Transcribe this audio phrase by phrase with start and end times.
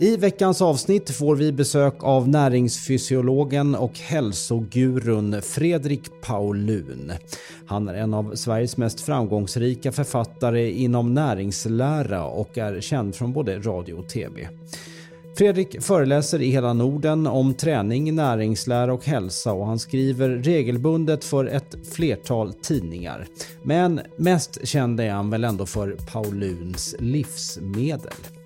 [0.00, 7.12] I veckans avsnitt får vi besök av näringsfysiologen och hälsogurun Fredrik Paulun.
[7.66, 13.58] Han är en av Sveriges mest framgångsrika författare inom näringslära och är känd från både
[13.58, 14.48] radio och tv.
[15.38, 21.44] Fredrik föreläser i hela Norden om träning, näringslära och hälsa och han skriver regelbundet för
[21.44, 23.26] ett flertal tidningar.
[23.62, 28.37] Men mest känd är han väl ändå för Pauluns livsmedel.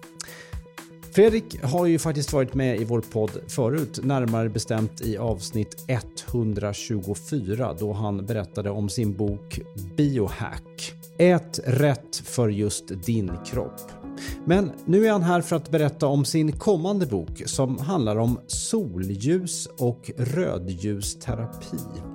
[1.14, 7.76] Fredrik har ju faktiskt varit med i vår podd förut, närmare bestämt i avsnitt 124
[7.78, 9.60] då han berättade om sin bok
[9.96, 10.94] Biohack.
[11.18, 13.80] Ät rätt för just din kropp.
[14.44, 18.38] Men nu är han här för att berätta om sin kommande bok som handlar om
[18.46, 22.11] solljus och rödljusterapi.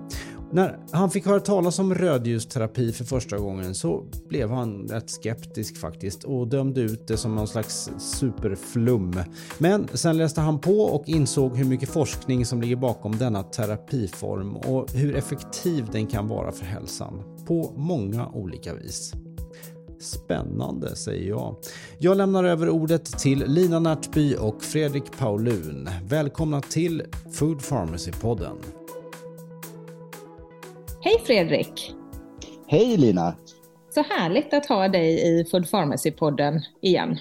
[0.51, 5.77] När han fick höra talas om rödljusterapi för första gången så blev han rätt skeptisk
[5.77, 9.19] faktiskt och dömde ut det som någon slags superflum.
[9.57, 14.55] Men sen läste han på och insåg hur mycket forskning som ligger bakom denna terapiform
[14.55, 19.13] och hur effektiv den kan vara för hälsan på många olika vis.
[19.99, 21.55] Spännande säger jag.
[21.97, 25.89] Jag lämnar över ordet till Lina Närtby och Fredrik Paulun.
[26.03, 28.76] Välkomna till Food Pharmacy-podden.
[31.01, 31.95] Hej Fredrik!
[32.67, 33.35] Hej Lina!
[33.89, 37.17] Så härligt att ha dig i Food Pharmacy-podden igen.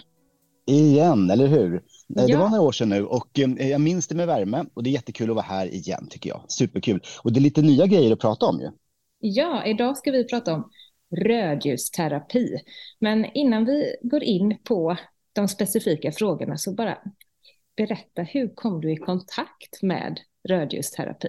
[0.67, 1.83] Igen, eller hur?
[2.07, 2.27] Ja.
[2.27, 4.91] Det var några år sedan nu och eh, jag minns det med värme och det
[4.91, 6.45] är jättekul att vara här igen tycker jag.
[6.49, 7.03] Superkul.
[7.23, 8.71] Och det är lite nya grejer att prata om ju.
[9.19, 10.71] Ja, idag ska vi prata om
[11.17, 12.59] rödljusterapi.
[12.99, 14.97] Men innan vi går in på
[15.33, 16.99] de specifika frågorna så bara
[17.77, 21.29] berätta, hur kom du i kontakt med rödljusterapi?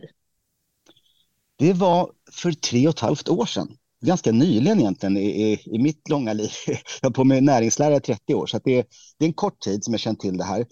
[1.58, 3.78] Det var för tre och ett halvt år sedan.
[4.06, 6.50] Ganska nyligen egentligen i, i, i mitt långa liv.
[7.02, 8.86] Jag har på med näringslära i 30 år, så det, är,
[9.18, 10.66] det är en kort tid som jag känt till det här.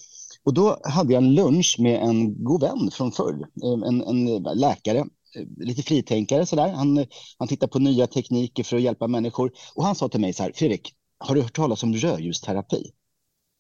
[0.44, 4.44] Och då hade jag en lunch med en god vän från förr, eh, en, en
[4.44, 6.69] läkare, eh, lite fritänkare sådär.
[6.69, 7.06] Han,
[7.38, 9.51] han tittar på nya tekniker för att hjälpa människor.
[9.75, 12.91] Och han sa till mig så här, Fredrik, har du hört talas om rödljusterapi?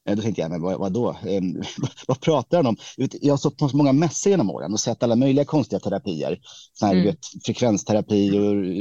[0.05, 1.15] Då tänkte jag, men vad, vadå?
[1.27, 1.61] Ehm,
[2.07, 2.77] vad pratar han om?
[2.97, 6.39] Jag har stått på så många mässor genom åren och sett alla möjliga konstiga terapier.
[6.73, 7.05] Sån här, mm.
[7.05, 8.31] vet, frekvensterapi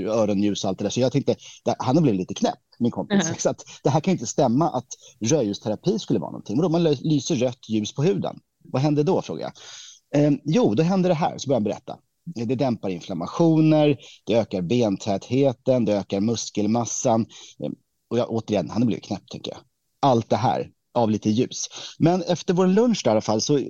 [0.09, 0.91] och öronljus och allt det där.
[0.91, 1.37] Så jag tänkte,
[1.79, 3.25] han har blivit lite knäpp, min kompis.
[3.25, 3.35] Mm.
[3.39, 4.87] Så att, det här kan inte stämma att
[5.21, 6.57] rödljusterapi skulle vara någonting.
[6.57, 8.39] Och då man lyser rött ljus på huden.
[8.65, 10.25] Vad händer då, frågar jag.
[10.25, 11.99] Eh, jo, då händer det här, så börjar han berätta.
[12.25, 17.27] Det dämpar inflammationer, det ökar bentätheten, det ökar muskelmassan.
[17.65, 17.75] Ehm,
[18.11, 19.61] och jag, återigen, han har blivit knäpp, tänker jag.
[20.01, 21.69] Allt det här av lite ljus.
[21.99, 23.61] Men efter vår lunch där, i alla fall så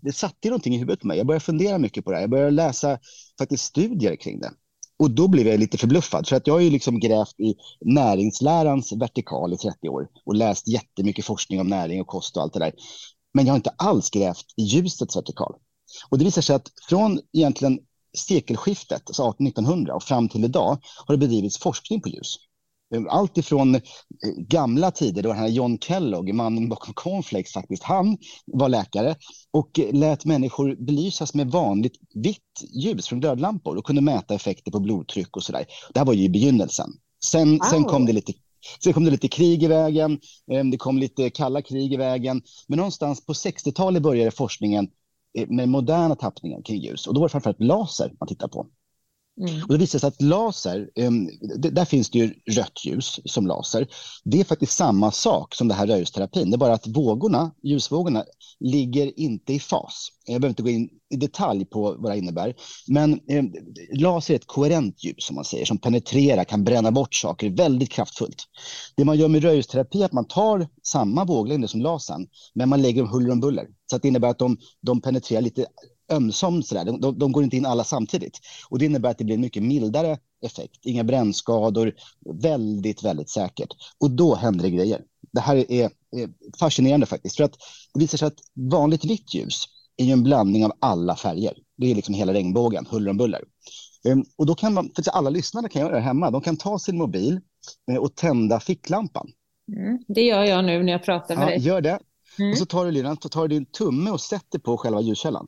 [0.00, 1.18] det satte någonting i huvudet på mig.
[1.18, 2.22] Jag började fundera mycket på det här.
[2.22, 2.98] Jag började läsa
[3.38, 4.50] faktiskt studier kring det.
[4.98, 8.92] Och då blev jag lite förbluffad för att jag har ju liksom grävt i näringslärans
[8.92, 12.58] vertikal i 30 år och läst jättemycket forskning om näring och kost och allt det
[12.58, 12.72] där.
[13.34, 15.54] Men jag har inte alls grävt i ljusets vertikal.
[16.10, 17.78] Och det visar sig att från egentligen
[18.18, 22.36] sekelskiftet, alltså 1800 och fram till idag har det bedrivits forskning på ljus.
[23.08, 23.80] Allt ifrån eh,
[24.36, 29.16] gamla tider, då den här John Kellogg, mannen bakom cornflakes faktiskt, han var läkare
[29.50, 32.40] och lät människor belysas med vanligt vitt
[32.84, 35.66] ljus från glödlampor och kunde mäta effekter på blodtryck och sådär.
[35.92, 36.90] Det här var ju i begynnelsen.
[37.24, 37.58] Sen, wow.
[37.70, 38.32] sen kom det lite
[38.84, 40.20] Sen kom det lite krig i vägen,
[40.52, 42.42] eh, det kom lite kalla krig i vägen.
[42.68, 44.88] Men någonstans på 60-talet började forskningen
[45.38, 47.06] eh, med moderna tappningar kring ljus.
[47.06, 48.66] Och då var det framförallt laser man tittade på.
[49.40, 49.62] Mm.
[49.62, 53.88] Och det visar sig att laser, um, där finns det ju rött ljus som laser.
[54.24, 56.50] Det är faktiskt samma sak som det här rödljusterapin.
[56.50, 58.24] Det är bara att vågorna, ljusvågorna
[58.60, 60.08] ligger inte i fas.
[60.26, 62.54] Jag behöver inte gå in i detalj på vad det innebär.
[62.88, 63.52] Men um,
[63.92, 67.90] laser är ett koherent ljus som man säger, som penetrerar, kan bränna bort saker väldigt
[67.90, 68.44] kraftfullt.
[68.96, 72.82] Det man gör med rödljusterapi är att man tar samma våglängder som lasern, men man
[72.82, 73.66] lägger dem huller om buller.
[73.90, 75.66] Så att det innebär att de, de penetrerar lite
[76.12, 76.84] ömsom sådär.
[76.84, 78.40] De, de, de, går inte in alla samtidigt.
[78.68, 80.86] Och det innebär att det blir en mycket mildare effekt.
[80.86, 81.94] Inga brännskador,
[82.42, 83.68] väldigt, väldigt säkert.
[84.00, 85.00] Och då händer det grejer.
[85.32, 86.28] Det här är, är
[86.58, 87.36] fascinerande faktiskt.
[87.36, 87.56] För att
[87.94, 88.38] det visar sig att
[88.70, 89.64] vanligt vitt ljus
[89.96, 91.54] är ju en blandning av alla färger.
[91.76, 93.44] Det är liksom hela regnbågen, huller om buller.
[94.08, 96.78] Um, och då kan man, för alla lyssnare kan göra det hemma, de kan ta
[96.78, 97.40] sin mobil
[97.90, 99.30] uh, och tända ficklampan.
[99.76, 101.58] Mm, det gör jag nu när jag pratar med ja, dig.
[101.58, 101.98] Gör det.
[102.38, 102.50] Mm.
[102.50, 105.46] Och så tar du, tar du din tumme och sätter på själva ljuskällan.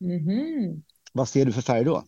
[0.00, 0.82] Mm.
[1.12, 2.04] Vad ser du för färg då?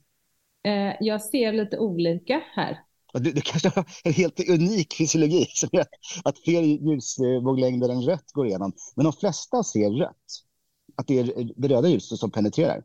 [0.66, 2.78] Eh, jag ser lite olika här.
[3.12, 5.86] Du, du kanske har en helt unik fysiologi som gör
[6.24, 8.72] att fler ljusvåglängder än rött går igenom.
[8.96, 10.44] Men de flesta ser rött.
[10.96, 12.84] Att det är det röda ljuset som penetrerar.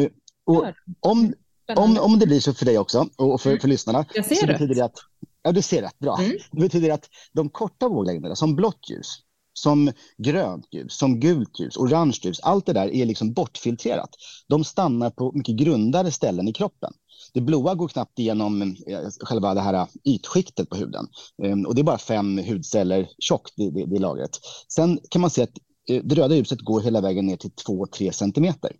[0.00, 0.08] Eh,
[0.44, 0.66] och
[1.00, 1.34] om,
[1.76, 4.04] om, om det blir så för dig också och för, för lyssnarna.
[4.14, 4.96] Jag ser så betyder det att,
[5.42, 5.98] ja, du ser rätt.
[5.98, 6.18] Bra.
[6.18, 6.38] Mm.
[6.50, 9.18] Det betyder att de korta våglängderna, som blått ljus,
[9.52, 14.10] som grönt ljus, som gult ljus, orange ljus, allt det där är liksom bortfiltrerat.
[14.48, 16.92] De stannar på mycket grundare ställen i kroppen.
[17.34, 21.06] Det blåa går knappt igenom eh, själva det här eh, ytskiktet på huden.
[21.42, 24.40] Ehm, och det är bara fem hudceller tjockt, i det, det lagret.
[24.68, 25.58] Sen kan man se att
[25.88, 28.72] eh, det röda ljuset går hela vägen ner till 2-3 centimeter.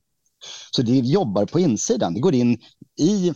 [0.71, 2.15] Så det jobbar på insidan.
[2.15, 2.59] Det går in
[3.01, 3.33] i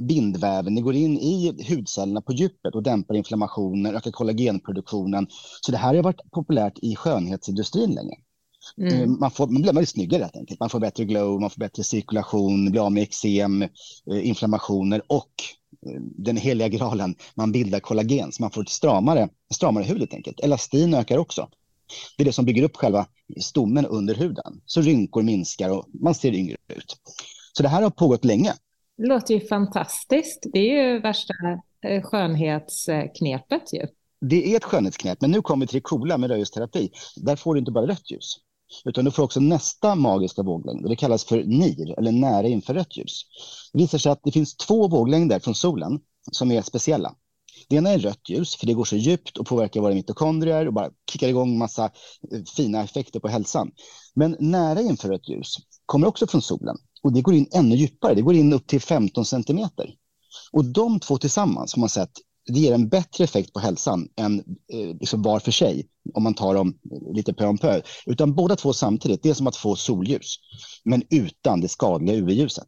[0.00, 5.26] bindväven, det går in i hudcellerna på djupet och dämpar inflammationer, ökar kollagenproduktionen.
[5.60, 8.16] Så det här har varit populärt i skönhetsindustrin länge.
[8.82, 9.16] Eh, Mm.
[9.20, 10.60] Man, får, man blir snyggare helt enkelt.
[10.60, 13.68] Man får bättre glow, man får bättre cirkulation, blir av med eksem, eh,
[14.22, 15.32] inflammationer och
[15.86, 20.14] eh, den heliga graalen, man bildar kollagen så man får ett stramare, stramare hud helt
[20.14, 20.40] enkelt.
[20.40, 21.48] Elastin ökar också.
[22.16, 23.06] Det är det som bygger upp själva
[23.40, 24.60] stommen under huden.
[24.66, 26.96] Så rynkor minskar och man ser yngre ut.
[27.56, 28.54] Så det här har pågått länge.
[28.96, 30.46] Det låter ju fantastiskt.
[30.52, 31.34] Det är ju värsta
[31.86, 33.86] eh, skönhetsknepet ju.
[34.20, 36.90] Det är ett skönhetsknep, men nu kommer vi till det coola med rödljusterapi.
[37.16, 38.36] Där får du inte bara rött ljus,
[38.84, 40.88] utan du får också nästa magiska våglängd.
[40.88, 43.22] Det kallas för NIR, eller nära infrarött ljus.
[43.72, 46.00] Det visar sig att det finns två våglängder från solen
[46.32, 47.14] som är speciella.
[47.68, 50.72] Det ena är rött ljus, för det går så djupt och påverkar våra mitokondrier och
[50.72, 53.70] bara kickar igång massa eh, fina effekter på hälsan.
[54.14, 55.56] Men nära infrarött ljus
[55.86, 58.14] kommer också från solen och det går in ännu djupare.
[58.14, 59.94] Det går in upp till 15 centimeter.
[60.52, 62.10] Och de två tillsammans har man sett
[62.46, 64.38] det ger en bättre effekt på hälsan än
[64.72, 66.78] eh, liksom var för sig, om man tar dem
[67.14, 67.80] lite pö om pö.
[68.06, 70.36] Utan båda två samtidigt, det är som att få solljus,
[70.84, 72.66] men utan det skadliga UV-ljuset.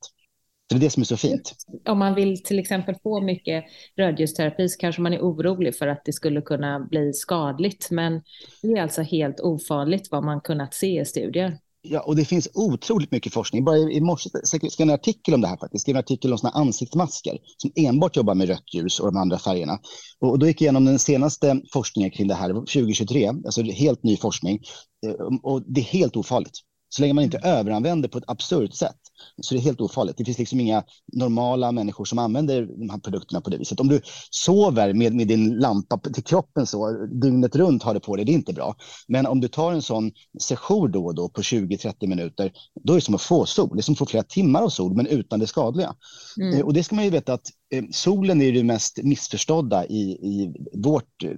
[0.69, 1.55] Det är det som är så fint.
[1.89, 3.65] Om man vill till exempel få mycket
[3.97, 7.91] rödljusterapi så kanske man är orolig för att det skulle kunna bli skadligt.
[7.91, 8.23] Men
[8.63, 11.59] det är alltså helt ofarligt vad man kunnat se i studier.
[11.89, 13.65] Ja, och det finns otroligt mycket forskning.
[13.65, 15.83] Bara i, i morse skrev jag en artikel om det här faktiskt.
[15.83, 19.39] skrev en artikel om såna ansiktsmasker som enbart jobbar med rött ljus och de andra
[19.39, 19.79] färgerna.
[20.21, 24.03] Och, och då gick jag igenom den senaste forskningen kring det här, 2023, alltså helt
[24.03, 24.61] ny forskning.
[25.07, 26.59] Eh, och det är helt ofarligt.
[26.89, 29.01] Så länge man inte överanvänder på ett absurt sätt
[29.43, 30.17] så det är helt ofarligt.
[30.17, 33.81] Det finns liksom inga normala människor som använder de här produkterna på det viset.
[33.81, 38.17] Om du sover med, med din lampa till kroppen så dygnet runt har det på
[38.17, 38.77] dig, det är inte bra.
[39.09, 40.11] Men om du tar en sån
[40.41, 42.53] session då och då på 20-30 minuter,
[42.85, 43.71] då är det som att få sol.
[43.77, 45.95] Det är som att få flera timmar av sol, men utan det skadliga.
[46.41, 46.55] Mm.
[46.55, 50.01] Eh, Och det ska man ju veta att eh, solen är det mest missförstådda i,
[50.11, 51.31] i vårt eh,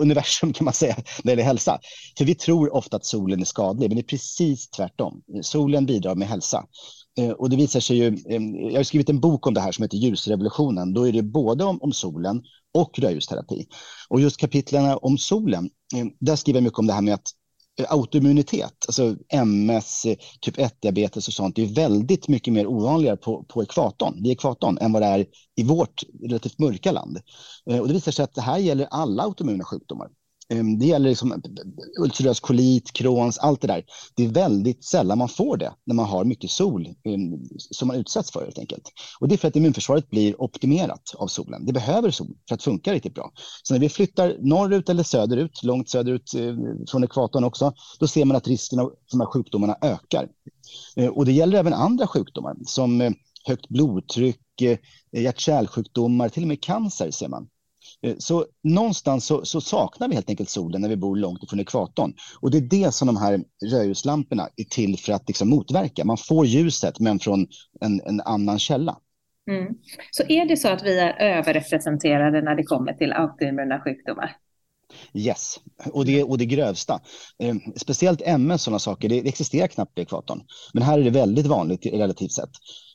[0.00, 1.78] universum kan man säga, när det gäller hälsa.
[2.18, 5.22] För vi tror ofta att solen är skadlig, men det är precis tvärtom.
[5.42, 6.64] Solen bidrar med hälsa.
[7.18, 8.18] Eh, och det visar sig ju,
[8.70, 10.94] jag har skrivit en bok om det här som heter Ljusrevolutionen.
[10.94, 12.42] Då är det både om, om solen
[12.74, 13.66] och rödljusterapi.
[14.08, 15.70] Och just kapitlen om solen,
[16.20, 17.30] där skriver jag mycket om det här med att
[17.80, 23.16] eh, autoimmunitet, alltså MS, eh, typ 1-diabetes och sånt, det är väldigt mycket mer ovanligare
[23.16, 27.18] på, på ekvatorn, vid ekvatorn än vad det är i vårt relativt mörka land.
[27.80, 30.08] Och det visar sig att det här gäller alla autoimmuna sjukdomar.
[30.48, 31.38] Ehm, det gäller liksom eh,
[32.02, 33.84] ulcerös kolit, Crohns, allt det där.
[34.14, 37.96] Det är väldigt sällan man får det när man har mycket sol ehm, som man
[37.96, 38.82] utsätts för helt enkelt.
[39.20, 41.66] Och det är för att immunförsvaret blir optimerat av solen.
[41.66, 43.32] Det behöver sol för att funka riktigt bra.
[43.62, 46.54] Så när vi flyttar norrut eller söderut, långt söderut eh,
[46.88, 50.28] från ekvatorn också, då ser man att risken för de här sjukdomarna ökar.
[50.96, 54.40] Eh, och det gäller även andra sjukdomar som högt blodtryck,
[55.12, 57.48] hjärt-kärlsjukdomar, till och med cancer ser man.
[58.02, 61.60] Eh, Så någonstans så, så saknar vi helt enkelt solen när vi bor långt ifrån
[61.60, 62.14] ekvatorn.
[62.40, 66.04] Och det är det som de här rödljuslamporna är till för att liksom motverka.
[66.04, 67.46] Man får ljuset men från
[67.80, 68.98] en, en annan källa.
[69.50, 69.74] Mm.
[70.10, 74.36] Så är det så att vi är överrepresenterade när det kommer till autoimmuna sjukdomar?
[75.14, 75.60] Yes,
[75.92, 77.00] och det, och det grövsta.
[77.38, 80.40] Eh, speciellt MS, sådana saker, det, det existerar knappt på ekvatorn.
[80.72, 82.50] Men här är det väldigt vanligt relativt sett.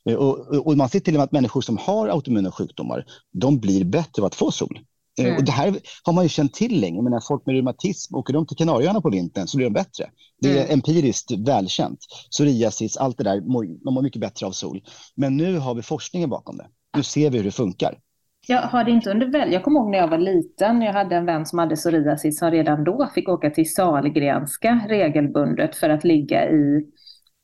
[0.10, 3.60] Eh, och, och man ser till och med att människor som har autoimmuna sjukdomar, de
[3.60, 4.80] blir bättre av att få sol.
[5.20, 5.38] Eh, mm.
[5.38, 7.02] Och det här har man ju känt till länge.
[7.02, 10.06] Men när folk med reumatism åker de till Kanarieöarna på vintern så blir de bättre.
[10.42, 10.74] Det är mm.
[10.74, 12.00] empiriskt välkänt.
[12.32, 13.42] Psoriasis, allt det där,
[13.86, 14.82] man mår mycket bättre av sol.
[15.16, 16.68] Men nu har vi forskningen bakom det.
[16.98, 18.00] Nu ser vi hur det funkar.
[18.48, 19.54] Jag har det inte under väl.
[19.54, 22.52] Jag kommer ihåg när jag var liten, jag hade en vän som hade psoriasis som
[22.52, 26.86] redan då fick åka till Salgrenska regelbundet för att ligga i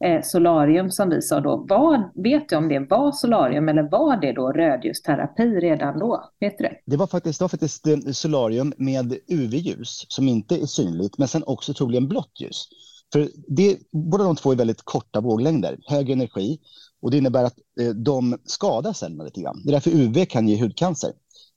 [0.05, 1.65] Eh, solarium som vi sa då.
[1.69, 6.31] Vad, vet du om det var solarium eller var det då rödljusterapi redan då?
[6.39, 6.75] Vet du det?
[6.85, 11.27] Det var faktiskt, det var faktiskt eh, solarium med UV-ljus som inte är synligt, men
[11.27, 12.67] sen också troligen blått ljus.
[13.13, 16.59] För det, båda de två är väldigt korta våglängder, hög energi
[17.01, 19.62] och det innebär att eh, de skadar cellerna lite grann.
[19.63, 21.12] Det är därför UV kan ge hudcancer.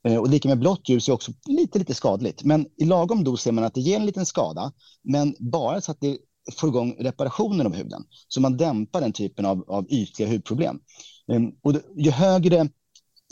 [0.09, 2.45] Eh, och lika med blått ljus är också lite, lite skadligt.
[2.45, 5.91] Men i lagom dos ser man att det ger en liten skada, men bara så
[5.91, 6.19] att det
[6.53, 8.05] får igång reparationen av huden.
[8.29, 10.79] Så man dämpar den typen av, av ytliga hudproblem.
[11.33, 12.69] Ehm, och ju högre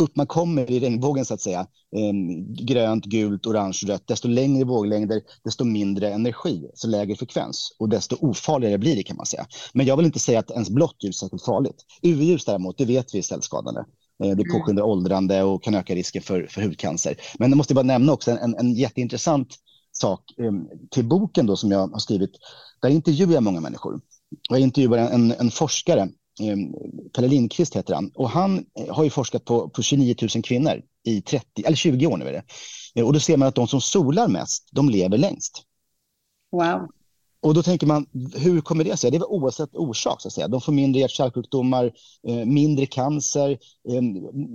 [0.03, 1.67] upp man kommer i regnbågen så att säga,
[1.97, 7.89] ehm, grönt, gult, orange, rött, desto längre våglängder, desto mindre energi, så lägre frekvens och
[7.89, 9.47] desto ofarligare blir det kan man säga.
[9.73, 11.85] Men jag vill inte säga att ens blått ljus är särskilt farligt.
[12.03, 13.81] UV-ljus däremot, det vet vi är cellskadande.
[14.25, 14.91] Eh, det påskyndar mm.
[14.91, 17.17] åldrande och kan öka risken för, för hudcancer.
[17.39, 19.49] Men jag måste bara nämna också en, en jätteintressant
[19.99, 22.31] sak um, till boken då som jag har skrivit.
[22.83, 24.01] Där intervjuar jag många människor.
[24.49, 26.09] Jag intervjuar en, en forskare
[26.41, 26.73] Ehm,
[27.13, 28.11] Pelle Lindqvist heter han.
[28.15, 32.07] Och han eh, har ju forskat på, på 29 000 kvinnor i 30, eller 20
[32.07, 32.43] år nu är det.
[32.95, 35.63] Eh, och då ser man att de som solar mest, de lever längst.
[36.53, 36.89] Wow.
[37.43, 39.11] Och då tänker man, hur kommer det sig?
[39.11, 40.49] Det är väl oavsett orsak, så att säga.
[40.49, 41.93] De får mindre hjärt-kärlsjukdomar,
[42.29, 43.59] eh, mindre cancer,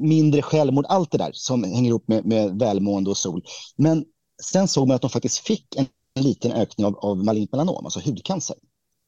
[0.01, 3.43] mindre självmord, allt det där som hänger ihop med, med välmående och sol.
[3.75, 4.05] Men
[4.43, 7.85] sen såg man att de faktiskt fick en, en liten ökning av, av malignt melanom,
[7.85, 8.55] alltså hudcancer.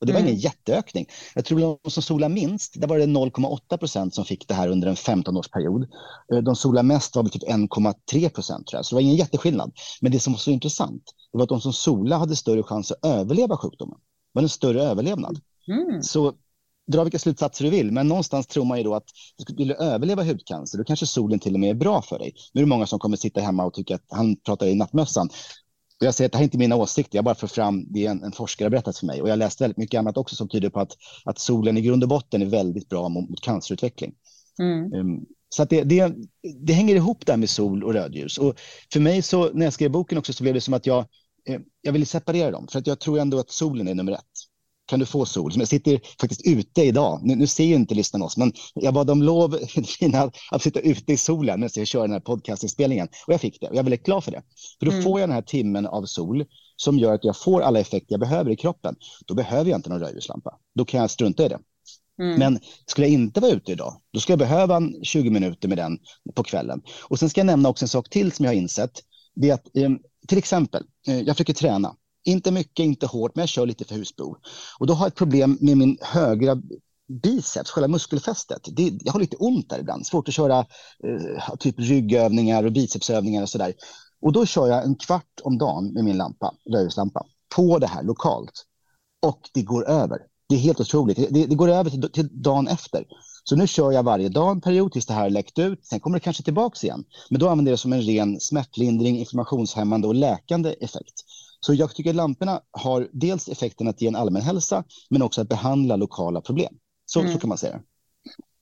[0.02, 0.30] Och det var mm.
[0.30, 1.06] ingen jätteökning.
[1.36, 4.68] Jag tror de som solar minst, där var det 0,8 procent som fick det här
[4.68, 5.88] under en 15-årsperiod.
[6.34, 9.16] Eh, de solar mest var väl typ 1,3 procent tror jag, så det var ingen
[9.16, 9.72] jätteskillnad.
[10.02, 12.92] Men det som var så intressant, det var att de som solar hade större chans
[12.92, 13.98] att överleva sjukdomen.
[14.34, 15.40] Det var en större överlevnad.
[15.68, 16.04] Mm.
[16.04, 16.34] Så
[16.92, 19.06] dra vilka slutsatser du vill, men någonstans tror man ju då att
[19.58, 22.34] vill du överleva hudcancer, då kanske solen till och med är bra för dig.
[22.54, 25.30] Nu är det många som kommer sitta hemma och tycka att han pratar i nattmössan.
[26.00, 28.06] Och jag säger att det här är inte mina åsikter, jag bara för fram det
[28.06, 29.22] en, en forskare berättat för mig.
[29.22, 30.92] Och jag läste väldigt mycket annat också som tyder på att,
[31.26, 34.14] att solen i grund och botten är väldigt bra mot, mot cancerutveckling.
[34.60, 34.94] Mm.
[34.94, 36.14] Um, så att det, det,
[36.62, 38.38] det, hänger ihop där med sol och rödljus.
[38.38, 38.60] Och
[38.94, 41.06] för mig så när jag skrev boken också så blev det som att jag,
[41.50, 42.68] eh, jag ville separera dem.
[42.72, 44.51] För att jag tror ändå att solen är nummer ett
[44.92, 45.52] kan du få sol.
[45.56, 47.20] Jag sitter faktiskt ute idag.
[47.24, 49.54] Nu, nu ser ju inte lyssnarna oss, men jag bad om lov
[50.14, 53.08] att, att sitta ute i solen medan jag kör den här podcastinspelningen.
[53.28, 53.68] Och jag fick det.
[53.68, 54.42] Och jag är väldigt glad för det.
[54.80, 55.04] För då mm.
[55.04, 56.46] får jag den här timmen av sol
[56.76, 58.96] som gör att jag får alla effekter jag behöver i kroppen.
[59.26, 60.58] Då behöver jag inte någon rödljuslampa.
[60.76, 61.60] Då kan jag strunta i det.
[62.22, 62.40] Mm.
[62.40, 66.00] Men skulle jag inte vara ute idag, då ska jag behöva 20 minuter med den
[66.36, 66.82] på kvällen.
[67.04, 68.92] Och sen ska jag nämna också en sak till som jag har insett.
[69.36, 69.90] Det är att eh,
[70.28, 73.96] till exempel, eh, jag försöker träna inte mycket, inte hårt, men jag kör lite för
[73.96, 74.38] husbehov.
[74.80, 76.62] Och då har jag ett problem med min högra
[77.24, 78.62] biceps, själva muskelfästet.
[78.72, 83.42] Det, jag har lite ont där ibland, svårt att köra eh, typ ryggövningar och bicepsövningar
[83.42, 83.74] och sådär.
[84.22, 87.26] Och då kör jag en kvart om dagen med min lampa, rödljuslampa,
[87.56, 88.66] på det här lokalt.
[89.22, 90.20] Och det går över.
[90.50, 91.18] Det är helt otroligt.
[91.18, 93.06] Det, det går över till, till, dagen efter.
[93.44, 95.86] Så nu kör jag varje dag en period tills det här har läckt ut.
[95.86, 97.04] Sen kommer det kanske tillbaka igen.
[97.30, 101.24] Men då använder jag det som en ren smärtlindring, inflammationshämmande och läkande effekt.
[101.66, 105.50] Så jag tycker lamporna har dels effekten att ge en allmän hälsa, men också att
[105.50, 106.74] behandla lokala problem.
[107.06, 107.32] Så, mm.
[107.32, 107.82] så kan man säga.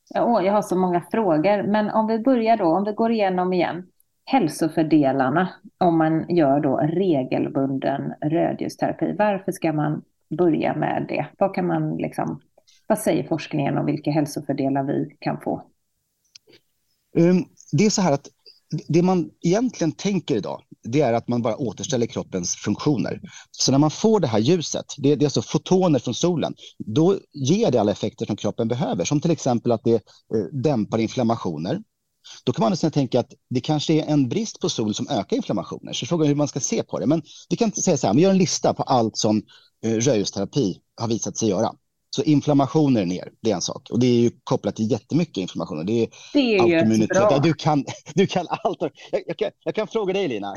[0.10, 3.54] Ja, jag har så många frågor, men om vi börjar då, om vi går igenom
[3.54, 3.84] igen.
[4.26, 9.16] Hälsofördelarna om man gör då regelbunden rödljusterapi.
[9.18, 11.28] Varför ska man börja med det?
[11.38, 12.42] Vad kan man liksom,
[12.88, 15.62] vad säger forskningen om vilka hälsofördelar vi kan få?
[17.18, 18.28] Um, det är så här att
[18.88, 23.22] det man egentligen tänker idag, det är att man bara återställer kroppens funktioner.
[23.52, 27.20] Så när man får det här ljuset, det, det är alltså fotoner från solen, då
[27.34, 29.06] ger det alla effekter som kroppen behöver.
[29.06, 30.02] Som till exempel att det eh,
[30.52, 31.82] dämpar inflammationer.
[32.44, 35.38] Då kan man nästan tänka att det kanske är en brist på sol som ökar
[35.38, 35.94] inflammationer.
[35.94, 37.06] Så frågan är hur man ska se på det.
[37.06, 39.42] Men vi kan säga så här, vi gör en lista på allt som
[39.86, 41.72] eh, rödljusterapi har visat sig göra.
[42.12, 43.90] Så inflammationer ner, det är en sak.
[43.92, 45.84] Och det är ju kopplat till jättemycket inflammationer.
[45.84, 47.40] Det är, det är bra.
[47.40, 47.86] Du kan,
[48.16, 48.78] du kan allt.
[48.82, 48.92] Jag,
[49.28, 50.56] jag, kan, jag kan fråga dig, Lina.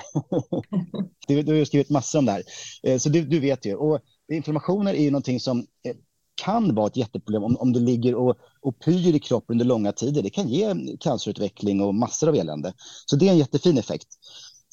[1.29, 2.43] du, du har skrivit massor om det här.
[2.83, 3.75] Eh, så du, du vet ju.
[3.75, 4.01] Och
[4.33, 5.97] inflammationer är ju någonting som eh,
[6.35, 9.93] kan vara ett jätteproblem om, om det ligger och, och pyr i kroppen under långa
[9.93, 10.23] tider.
[10.23, 12.73] Det kan ge cancerutveckling och massor av elände.
[13.07, 14.09] Så det är en jättefin effekt.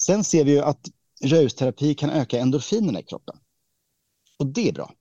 [0.02, 0.82] Sen ser vi ju att
[1.24, 3.36] rödljusterapi kan öka endorfinerna i kroppen.
[4.40, 4.92] Och det är bra.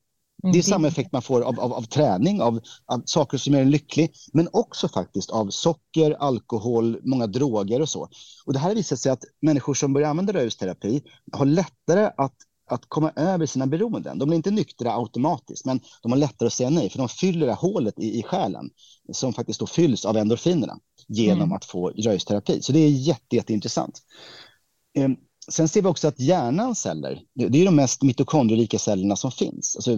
[0.43, 0.63] Det är mm.
[0.63, 4.11] samma effekt man får av, av, av träning, av, av, saker som gör en lycklig,
[4.33, 8.09] men också faktiskt av socker, alkohol, många droger och så.
[8.47, 11.03] Och det här har visat sig att människor som börjar använda rörelseterapi
[11.33, 12.35] har lättare att
[12.71, 14.19] att komma över sina beroenden.
[14.19, 17.47] De blir inte nyktra automatiskt, men de har lättare att säga nej, för de fyller
[17.47, 18.71] det hålet i, i själen
[19.13, 20.79] som faktiskt då fylls av endorfinerna
[21.09, 21.53] genom mm.
[21.53, 22.63] att få rörelseterapi.
[22.63, 24.03] Så det är jätte, jätteintressant.
[24.99, 25.17] Ehm,
[25.49, 29.77] Sen ser vi också att hjärnans celler, det är de mest mitokondrierika cellerna som finns.
[29.77, 29.97] Alltså,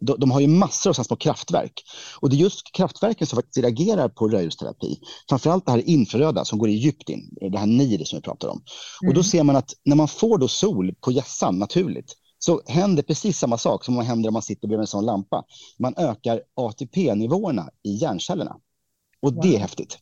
[0.00, 1.82] de, de, har ju massor av små kraftverk.
[2.20, 4.98] Och det är just kraftverken som faktiskt reagerar på röjusterapi.
[5.28, 8.62] Framförallt det här infraröda som går djupt in, det här NIR som vi pratar om.
[9.02, 9.08] Mm.
[9.08, 9.24] Och då mm.
[9.24, 13.58] ser man att när man får då sol på hjässan naturligt, så händer precis samma
[13.58, 15.44] sak som händer om man sitter bredvid en sån lampa.
[15.78, 18.56] Man ökar ATP-nivåerna i hjärncellerna.
[19.22, 19.42] Och wow.
[19.42, 19.98] det är häftigt.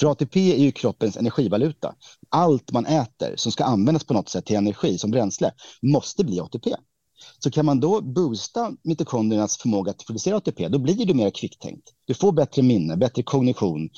[0.00, 1.94] För ATP är ju kroppens energivaluta.
[2.28, 5.52] Allt man äter som ska användas på något sätt till energi som bränsle
[5.82, 6.74] måste bli ATP.
[7.38, 11.88] Så kan man då boosta mitokondriernas förmåga att producera ATP, då blir du mer kvicktänkt.
[12.06, 13.88] Du får bättre minne, bättre kognition.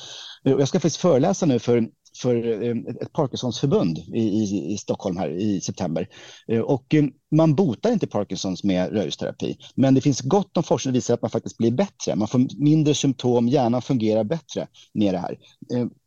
[0.42, 5.28] Jag ska faktiskt föreläsa nu för för eh, ett Parkinsons-förbund i, i, i, Stockholm här
[5.28, 6.08] i september.
[6.48, 10.90] Eh, och eh, man botar inte Parkinsons med rörelseterapi, men det finns gott om forskning
[10.90, 12.16] som visar att man faktiskt blir bättre.
[12.16, 15.38] Man får mindre symptom, hjärnan fungerar bättre med det här.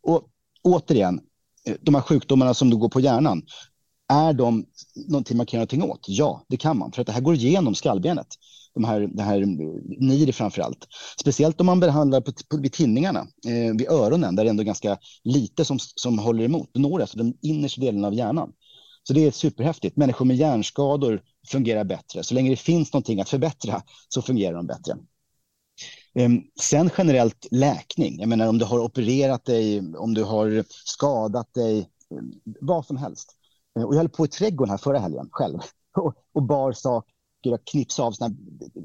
[0.04, 0.24] Och
[0.64, 1.22] återigen,
[1.82, 3.42] de här sjukdomarna som då går på hjärnan,
[4.08, 4.66] är de
[5.08, 6.06] någonting man kan göra någonting åt?
[6.08, 8.28] Ja, det kan man, för att det här går igenom skallbenet
[8.74, 9.40] de här, det här
[10.00, 10.88] NIR framför allt.
[11.20, 14.64] Speciellt om man behandlar på, på, vid tinningarna, eh, vid öronen, där det är ändå
[14.64, 16.70] ganska lite som, som håller emot.
[16.74, 18.52] Det når alltså den innersta delen av hjärnan.
[19.04, 19.98] Så det är superhäftigt.
[19.98, 22.24] Människor med hjärnskador fungerar bättre.
[22.24, 24.98] Så länge det finns någonting att förbättra så fungerar de bättre.
[26.16, 28.20] Ehm, sen generellt läkning.
[28.20, 32.18] Jag menar om du har opererat dig, om du har skadat dig, eh,
[32.62, 33.36] vad som helst.
[33.80, 35.60] Eh, och jag höll på i trädgården här förra helgen själv
[35.98, 36.74] och, och bar
[37.44, 38.36] böcker och knipsa av såna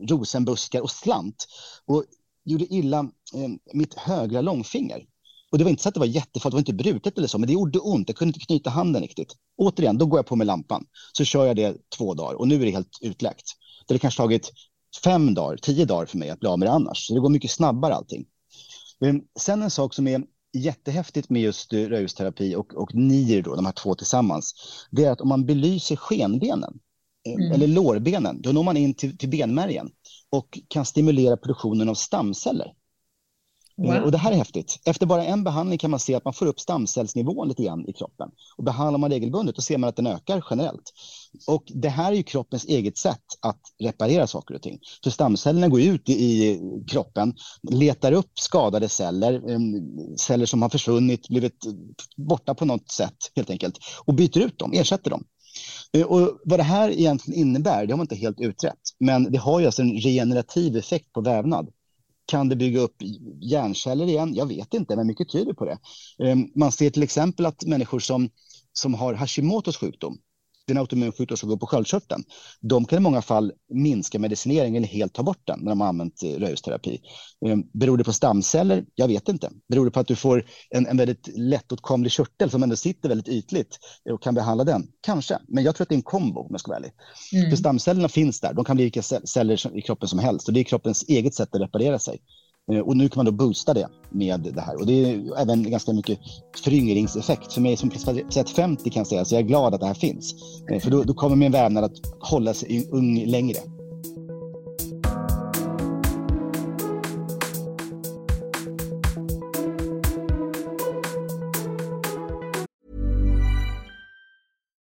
[0.08, 1.46] rosenbuskar och slant.
[1.86, 2.04] Och
[2.44, 2.98] gjorde illa
[3.34, 5.04] eh, mitt högra långfinger.
[5.50, 7.38] Och det var inte så att det var jättefarligt, det var inte brutet eller så,
[7.38, 8.08] men det gjorde ont.
[8.08, 9.34] Jag kunde inte knyta handen riktigt.
[9.56, 10.86] Återigen, då går jag på med lampan.
[11.12, 13.44] Så kör jag det två dagar och nu är det helt utläkt.
[13.86, 14.52] Det hade kanske tagit
[15.04, 17.06] fem dagar, tio dagar för mig att bli av med det annars.
[17.06, 18.26] Så det går mycket snabbare allting.
[19.38, 20.22] Sen en sak som är
[20.52, 24.54] jättehäftigt med just eh, rödljusterapi och, och NIR, då, de här två tillsammans,
[24.90, 26.78] det är att om man belyser skenbenen,
[27.34, 27.52] mm.
[27.52, 29.90] eller lårbenen, då når man in till, till benmärgen
[30.30, 32.72] och kan stimulera produktionen av stamceller.
[33.84, 34.04] Eh, wow.
[34.04, 34.80] Och det här är häftigt.
[34.84, 37.92] Efter bara en behandling kan man se att man får upp stamcellsnivån lite grann i
[37.92, 38.28] kroppen.
[38.56, 40.92] Och behandlar man regelbundet då ser man att den ökar generellt.
[41.46, 44.78] Och det här är ju kroppens eget sätt att reparera saker och ting.
[45.04, 46.60] För stamcellerna går ut i,
[46.90, 47.34] kroppen,
[47.70, 49.42] letar upp skadade celler,
[50.16, 51.58] celler som har försvunnit, blivit
[52.16, 55.24] borta på något sätt helt enkelt, och byter ut dem, ersätter dem.
[55.92, 58.80] Eh, och vad det här egentligen innebär, det har man inte helt utrett.
[59.00, 61.70] Men det har ju alltså en regenerativ effekt på vävnad.
[62.26, 62.96] Kan det bygga upp
[63.40, 64.34] hjärnceller igen?
[64.34, 65.78] Jag vet inte, men mycket tyder på det.
[66.24, 68.30] Ehm, man ser till exempel att människor som,
[68.72, 70.18] som har Hashimotos sjukdom,
[70.70, 72.24] en autoimmun sjukdom som går på sköldkörteln.
[72.60, 75.88] De kan i många fall minska medicinering eller helt ta bort den när de har
[75.88, 77.00] använt eh, rörelseterapi.
[77.46, 78.84] Ehm, beror det på stamceller?
[78.94, 79.50] Jag vet inte.
[79.68, 83.28] Beror det på att du får en, en väldigt lättåtkomlig körtel som ändå sitter väldigt
[83.28, 83.78] ytligt
[84.10, 84.88] och kan behandla den?
[85.00, 86.92] Kanske, men jag tror att det är en kombo om jag ska vara ärlig.
[87.32, 87.50] Mm.
[87.50, 88.54] För stamcellerna finns där.
[88.54, 91.54] De kan bli vilka celler i kroppen som helst och det är kroppens eget sätt
[91.54, 92.18] att reparera sig.
[92.72, 94.76] Eh, och nu kan man då boosta det med det här.
[94.76, 96.18] Och det är även ganska mycket
[96.64, 97.52] föryngringseffekt.
[97.52, 99.94] För mig som precis 50 kan jag säga, så jag är glad att det här
[99.94, 100.34] finns.
[100.70, 103.58] Eh, för då, då kommer min vävnad att hålla sig ung längre.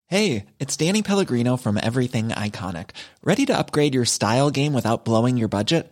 [0.10, 2.88] Hej, det är Danny Pellegrino från Everything Iconic.
[3.26, 5.92] Ready to upgrade your style game without blowing your budget?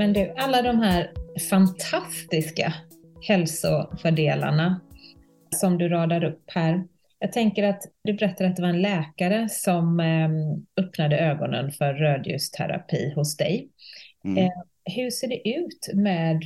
[0.00, 1.12] Men du, alla de här
[1.50, 2.74] fantastiska
[3.28, 4.80] hälsofördelarna
[5.54, 6.84] som du radar upp här.
[7.18, 11.94] Jag tänker att du berättade att det var en läkare som ehm, öppnade ögonen för
[11.94, 13.68] rödljusterapi hos dig.
[14.24, 14.38] Mm.
[14.38, 14.52] Eh,
[14.84, 16.42] hur ser det ut med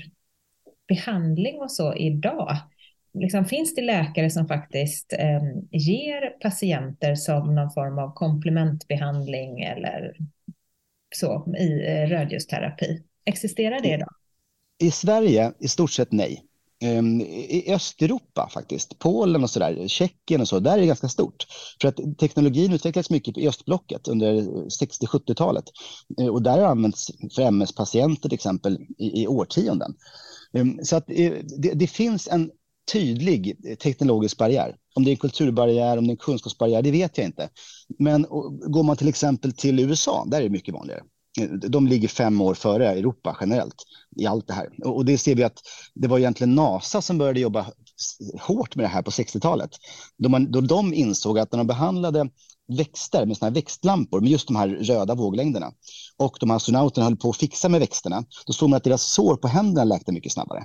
[0.88, 2.56] behandling och så idag?
[3.18, 10.16] Liksom, finns det läkare som faktiskt eh, ger patienter som någon form av komplementbehandling eller
[11.14, 13.02] så i eh, rödljusterapi?
[13.24, 14.14] Existerar det idag?
[14.78, 16.44] I Sverige i stort sett nej.
[16.82, 21.46] Ehm, I Östeuropa faktiskt, Polen och sådär, Tjeckien och så, där är det ganska stort.
[21.80, 24.32] För att teknologin utvecklades mycket i östblocket under
[24.68, 25.64] 60-70-talet.
[26.20, 29.94] Eh, och där har använts för MS-patienter till exempel i, i årtionden.
[30.52, 32.50] Ehm, så att eh, det, det, finns en
[32.92, 34.76] tydlig teknologisk barriär.
[34.94, 37.48] Om det är en kulturbarriär, om det är en kunskapsbarriär, det vet jag inte.
[37.98, 38.22] Men
[38.68, 41.02] går man till exempel till USA, där är det mycket vanligare.
[41.68, 43.74] De ligger fem år före Europa generellt
[44.16, 44.68] i allt det här.
[44.84, 45.58] Och det ser vi att
[45.94, 47.66] det var egentligen NASA som började jobba
[48.40, 49.70] hårt med det här på 60-talet.
[50.18, 52.28] Då, man, då de insåg att när de behandlade
[52.78, 55.72] växter med såna här växtlampor med just de här röda våglängderna
[56.16, 59.36] och de astronauterna höll på att fixa med växterna, då såg man att deras sår
[59.36, 60.64] på händerna läkte mycket snabbare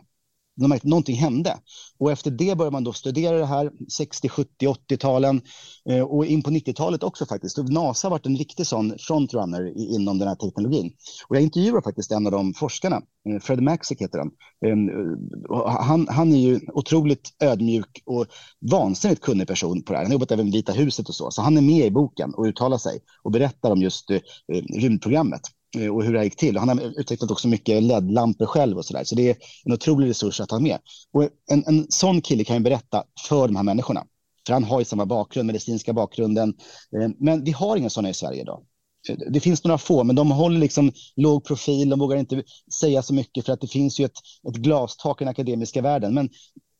[0.59, 1.57] de märkte att någonting hände.
[1.97, 5.41] Och efter det började man då studera det här, 60, 70, 80-talen
[5.89, 7.57] eh, och in på 90-talet också faktiskt.
[7.57, 10.91] Och NASA har varit en riktig sån frontrunner inom den här teknologin.
[11.27, 14.31] Och jag intervjuar faktiskt en av de forskarna, eh, Fred Maxick heter han.
[14.65, 16.07] Eh, han.
[16.07, 18.25] Han är ju otroligt ödmjuk och
[18.71, 20.03] vansinnigt kunnig person på det här.
[20.03, 22.43] Han har jobbat även Vita huset och så, så han är med i boken och
[22.45, 24.17] uttalar sig och berättar om just eh,
[24.53, 25.41] eh rymdprogrammet.
[25.77, 26.58] Eh, och hur det här gick till.
[26.58, 29.03] Han har utvecklat också mycket LED-lampor själv och så där.
[29.03, 30.79] Så det är en otrolig resurs att ha med.
[31.13, 34.05] Och en, en sån kille kan ju berätta för de här människorna.
[34.47, 36.49] För han har ju samma bakgrund, medicinska bakgrunden.
[36.95, 38.63] Eh, men vi har inga sådana i Sverige idag.
[39.10, 41.89] Eh, det finns några få, men de håller liksom låg profil.
[41.89, 42.43] De vågar inte
[42.79, 44.17] säga så mycket för att det finns ju ett,
[44.49, 46.13] ett glastak i den akademiska världen.
[46.13, 46.29] Men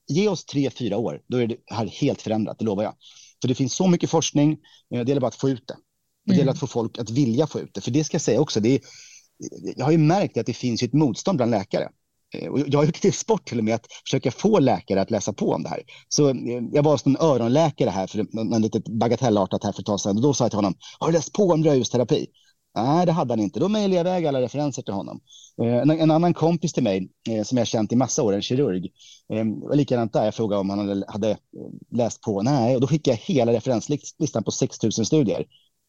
[0.08, 2.94] ge oss tre, fyra år, då är det här helt förändrat, det lovar jag.
[3.42, 4.58] För det finns så mycket forskning,
[4.90, 5.76] det gäller bara att få ut det.
[6.30, 6.54] Det gäller mm.
[6.54, 7.82] att få folk att vilja få ut det.
[7.82, 8.82] För det ska jag säga också, det är,
[9.76, 11.90] jag har ju märkt att det finns ett motstånd bland läkare.
[12.34, 15.12] Eh, och jag har gjort till sport till och med att försöka få läkare att
[15.12, 15.82] läsa på om det här.
[16.10, 16.36] Så eh,
[16.72, 18.20] jag var hos en öronläkare här för
[18.56, 20.16] en litet bagatellartat här för ett tag sedan.
[20.16, 22.28] Och då sa jag till honom, har du läst på om rödljusterapi?
[22.76, 23.60] Nej, det hade han inte.
[23.60, 25.20] Då mejlade jag iväg alla referenser till honom.
[25.62, 27.10] Eh, en, en, annan kompis till mig
[27.46, 28.92] som jag känt i massa år, en kirurg,
[29.70, 30.26] var likadant där.
[30.26, 31.38] Jag frågade om han hade, hade
[31.92, 32.42] läst på.
[32.42, 35.46] Nej, och då skickade jag hela referenslistan på 6 000 studier.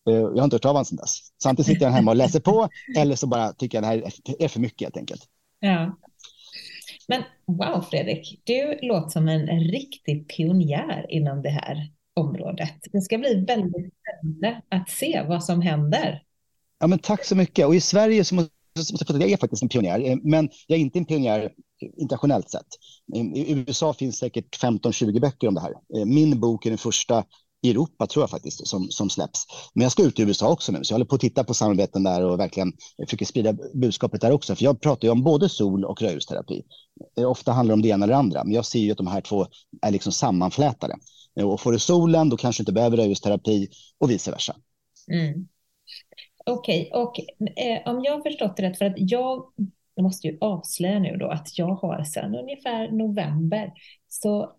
[0.08, 1.18] Eh, jag har inte hört av honom sedan dess.
[1.38, 4.12] Så antingen sitter jag hemma och läser på eller så bara tycker jag det här
[4.38, 5.22] är för mycket helt enkelt.
[5.60, 5.98] Ja.
[7.08, 12.74] Men wow Fredrik, du låter som en riktig pionjär inom det här området.
[12.92, 16.22] Det ska bli väldigt spännande att se vad som händer.
[16.78, 17.66] Ja, men tack så mycket.
[17.66, 20.98] Och i Sverige så måste jag är faktiskt en pionjär, eh, men jag är inte
[20.98, 21.52] en pionjär
[21.96, 22.66] internationellt sett.
[23.34, 25.70] I USA finns säkert 15-20 böcker om det här.
[25.70, 27.24] Eh, min bok är den första
[27.62, 29.46] i Europa tror jag faktiskt som, som släpps.
[29.74, 31.54] Men jag ska ut i USA också nu, så jag håller på att titta på
[31.54, 32.72] samarbeten där och verkligen
[33.04, 34.54] försöker sprida budskapet där också.
[34.54, 36.62] För jag pratar ju om både sol och rödljusterapi.
[37.18, 38.98] Eh, ofta handlar det om det ena eller det andra, men jag ser ju att
[38.98, 39.46] de här två
[39.82, 40.96] är liksom sammanflätade.
[41.40, 43.68] Eh, och får du solen, då kanske du inte behöver rödljusterapi
[43.98, 44.56] och vice versa.
[45.12, 45.48] Mm.
[46.46, 47.02] Okej, okay.
[47.02, 47.18] och
[47.58, 49.44] eh, om jag har förstått det rätt, för att jag,
[49.94, 53.72] jag måste ju avslöja nu då att jag har sedan ungefär november
[54.08, 54.52] så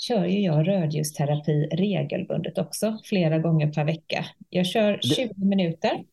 [0.00, 4.24] kör ju jag rödljusterapi regelbundet också, flera gånger per vecka.
[4.48, 6.04] Jag kör 20 minuter,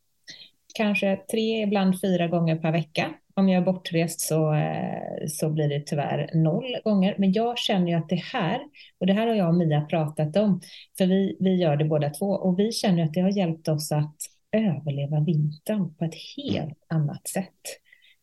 [0.74, 3.14] kanske tre, ibland fyra gånger per vecka.
[3.34, 7.14] Om jag är bortrest så, eh, så blir det tyvärr noll gånger.
[7.18, 8.60] Men jag känner ju att det här,
[9.00, 10.60] och det här har jag och Mia pratat om,
[10.98, 13.92] för vi, vi gör det båda två, och vi känner att det har hjälpt oss
[13.92, 14.16] att
[14.52, 17.60] överleva vintern på ett helt annat sätt.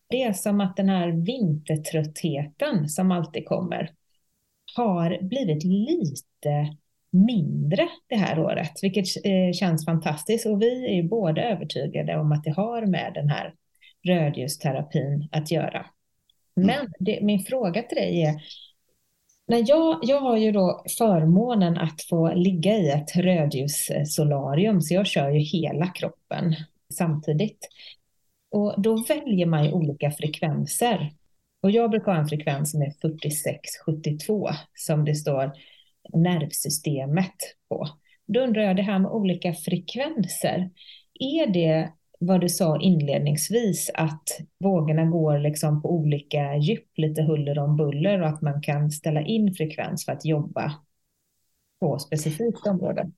[0.09, 3.91] Det är som att den här vintertröttheten som alltid kommer,
[4.75, 6.75] har blivit lite
[7.11, 10.45] mindre det här året, vilket eh, känns fantastiskt.
[10.45, 13.53] Och vi är ju båda övertygade om att det har med den här
[14.07, 15.85] rödljusterapin att göra.
[16.57, 16.67] Mm.
[16.67, 18.35] Men det, min fråga till dig är,
[19.47, 25.07] när jag, jag har ju då förmånen att få ligga i ett rödljussolarium, så jag
[25.07, 26.55] kör ju hela kroppen
[26.93, 27.69] samtidigt.
[28.51, 31.11] Och då väljer man ju olika frekvenser.
[31.65, 35.51] Och jag brukar ha en frekvens som är 4672 som det står
[36.13, 37.35] nervsystemet
[37.69, 37.87] på.
[38.25, 40.69] Då undrar jag det här med olika frekvenser.
[41.19, 44.23] Är det vad du sa inledningsvis att
[44.59, 49.21] vågorna går liksom på olika djup, lite huller om buller och att man kan ställa
[49.21, 50.73] in frekvens för att jobba
[51.79, 53.11] på specifikt område?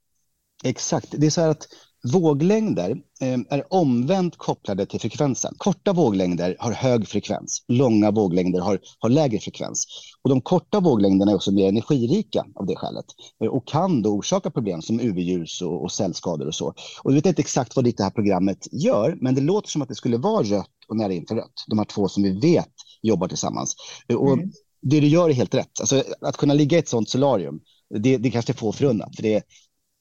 [0.63, 1.21] Exakt.
[1.21, 1.67] Det är så här att
[2.03, 5.53] Våglängder eh, är omvänt kopplade till frekvensen.
[5.57, 9.85] Korta våglängder har hög frekvens, långa våglängder har, har lägre frekvens.
[10.23, 13.05] Och de korta våglängderna är också mer energirika av det skälet
[13.43, 16.67] eh, och kan då orsaka problem som UV-ljus och, och cellskador och så.
[17.03, 19.89] Och jag vet inte exakt vad det här programmet gör, men det låter som att
[19.89, 23.75] det skulle vara rött och nära infrarött, de här två som vi vet jobbar tillsammans.
[24.07, 24.51] Eh, och mm.
[24.81, 25.79] Det du gör är helt rätt.
[25.79, 27.59] Alltså, att kunna ligga i ett sånt solarium,
[27.99, 29.43] det, det kanske är få förunnat, för det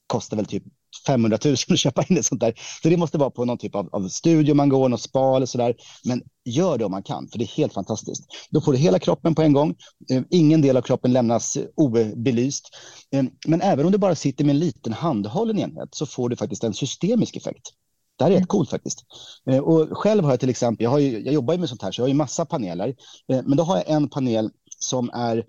[0.07, 0.63] kostar väl typ
[1.07, 2.53] 500 000 att köpa in ett sånt där.
[2.83, 5.45] Så det måste vara på någon typ av, av studio man går, något spa eller
[5.45, 5.75] så där.
[6.03, 8.23] Men gör det om man kan, för det är helt fantastiskt.
[8.49, 9.75] Då får du hela kroppen på en gång.
[10.11, 12.69] Eh, ingen del av kroppen lämnas obelyst.
[13.11, 16.35] Eh, men även om du bara sitter med en liten handhållen enhet så får du
[16.35, 17.69] faktiskt en systemisk effekt.
[18.17, 18.47] Det här är rätt mm.
[18.47, 19.05] coolt faktiskt.
[19.49, 21.91] Eh, och själv har jag till exempel, jag, ju, jag jobbar ju med sånt här,
[21.91, 22.95] så jag har ju massa paneler.
[23.27, 25.45] Men då har jag en panel som är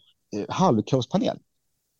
[0.48, 1.38] halvkroppspanel.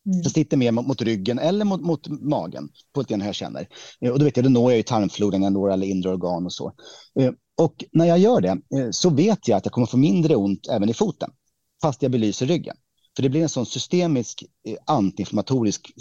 [0.09, 0.23] Mm.
[0.23, 3.69] Den sitter mer mot, mot, ryggen eller mot, mot magen på ett hur jag känner.
[4.01, 6.45] Eh, och då vet jag, då når jag ju tarmfloden, jag når alla inre organ
[6.47, 6.73] och så.
[7.21, 10.37] Eh, och när jag gör det eh, så vet jag att jag kommer få mindre
[10.37, 11.31] ont även i foten,
[11.83, 12.77] fast jag belyser ryggen.
[13.17, 14.45] För det blir en sån systemisk
[14.87, 15.93] antiinflammatorisk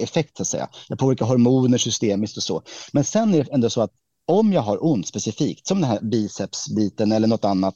[0.00, 0.68] effekt, så att säga.
[0.88, 2.62] Jag påverkar hormoner systemiskt och så.
[2.92, 3.90] Men sen är det ändå så att
[4.26, 7.74] om jag har ont specifikt, som den här bicepsbiten eller något annat.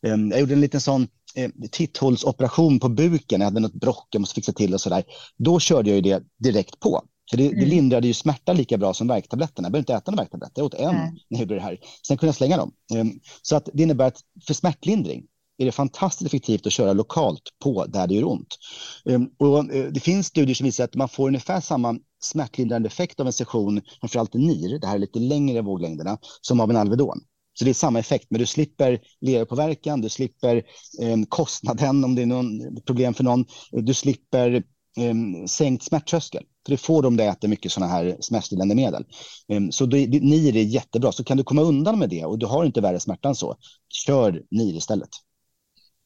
[0.00, 4.34] Jag gjorde en liten sån eh, titthålsoperation på buken, jag hade något brock jag måste
[4.34, 5.04] fixa till och sådär.
[5.36, 7.02] Då körde jag ju det direkt på.
[7.30, 7.60] För det, mm.
[7.60, 9.66] det lindrade ju smärta lika bra som värktabletterna.
[9.66, 11.14] Jag behöver inte äta några värktabletter, jag åt en mm.
[11.28, 11.78] när jag gjorde det här.
[12.06, 12.72] Sen kunde jag slänga dem.
[12.94, 15.24] Um, så att det innebär att för smärtlindring
[15.58, 18.58] är det fantastiskt effektivt att köra lokalt på där det gör ont.
[19.04, 23.20] Um, och, uh, det finns studier som visar att man får ungefär samma smärtlindrande effekt
[23.20, 26.76] av en session, framförallt i NIR, det här är lite längre våglängderna, som av en
[26.76, 27.20] Alvedon.
[27.58, 30.56] Så det är samma effekt, men du slipper leverpåverkan, du slipper
[31.02, 34.54] eh, kostnaden om det är någon problem för någon, du slipper
[34.98, 36.44] eh, sänkt smärttröskel.
[36.66, 39.04] För det får de du äter mycket sådana här smärtstillande medel.
[39.48, 41.12] Eh, så det, det, NIR är jättebra.
[41.12, 43.56] Så kan du komma undan med det och du har inte värre smärta än så,
[44.06, 45.10] kör NIR istället.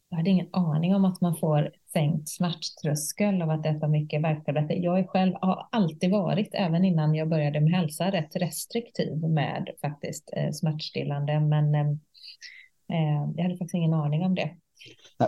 [0.09, 4.75] Jag hade ingen aning om att man får sänkt smärttröskel av att äta mycket värktabletter.
[4.75, 9.69] Jag är själv, har alltid varit, även innan jag började med hälsa, rätt restriktiv med
[9.81, 11.41] faktiskt eh, smärtstillande.
[11.41, 11.91] Men eh,
[12.93, 14.51] eh, jag hade faktiskt ingen aning om det.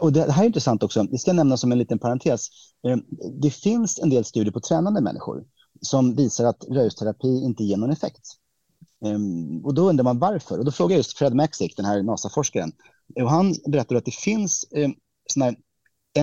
[0.00, 1.02] Och det här är intressant också.
[1.02, 2.48] Det ska nämnas som en liten parentes.
[2.86, 2.96] Eh,
[3.40, 5.44] det finns en del studier på tränande människor
[5.80, 8.22] som visar att rörelseterapi inte ger någon effekt.
[9.04, 10.58] Ehm, och då undrar man varför.
[10.58, 12.72] Och då frågar jag just Fred Maxick, den här NASA-forskaren.
[13.22, 14.88] Och han berättar att det finns eh,
[15.26, 15.56] såna här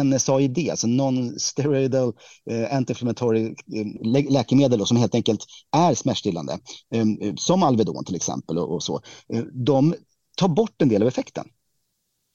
[0.03, 2.13] NSAID, alltså non-steroidal
[2.49, 6.59] eh, anti-inflammatory eh, lä läkemedel då, som helt enkelt är smärtstillande,
[6.93, 9.01] eh, som Alvedon till exempel och, och så.
[9.33, 9.95] Eh, de
[10.37, 11.45] tar bort en del av effekten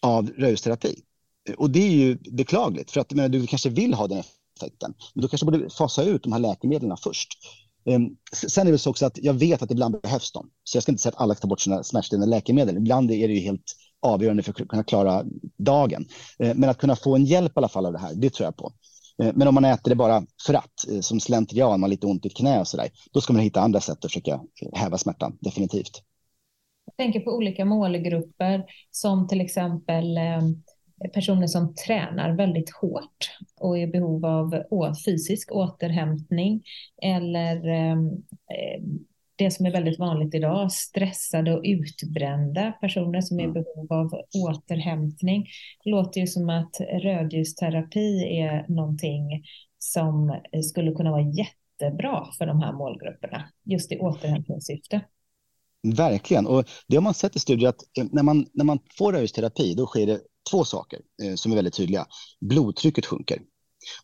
[0.03, 1.03] av rörelseterapi.
[1.49, 4.23] Eh, och det är ju beklagligt, för att men, du kanske vill ha den
[4.57, 7.29] effekten, men då kanske borde fasa ut de här läkemedlen först.
[7.87, 10.83] Ehm, sen är det så också att jag vet att ibland behövs de, så jag
[10.83, 12.77] ska inte säga att alla ska ta bort sina smärtstillande läkemedel.
[12.77, 15.25] Ibland är det ju helt avgörande för att kunna klara
[15.57, 16.07] dagen.
[16.39, 18.45] Eh, men att kunna få en hjälp i alla fall av det här, det tror
[18.45, 18.73] jag på.
[19.23, 22.07] Eh, men om man äter det bara för att, eh, som slentrian, man har lite
[22.07, 24.41] ont i ett knä och så där, då ska man hitta andra sätt att försöka
[24.73, 26.03] häva smärtan, definitivt.
[26.85, 30.19] Jag tänker på olika målgrupper som till exempel
[31.15, 33.31] personer som tränar väldigt hårt
[33.61, 34.55] och är i behov av
[35.05, 36.63] fysisk återhämtning
[37.03, 37.57] eller
[39.37, 43.55] det som är väldigt vanligt idag, stressade och utbrända personer som är i mm.
[43.55, 44.11] behov av
[44.49, 45.47] återhämtning.
[45.85, 49.45] Det låter ju som att rödljusterapi är någonting
[49.79, 55.01] som skulle kunna vara jättebra för de här målgrupperna, just i återhämtningssyfte.
[55.95, 59.13] Verkligen, och det har man sett i studier att eh, när man, när man får
[59.13, 60.21] rödljusterapi, då sker det
[60.51, 62.07] två saker eh, som är väldigt tydliga.
[62.41, 63.39] Blodtrycket sjunker.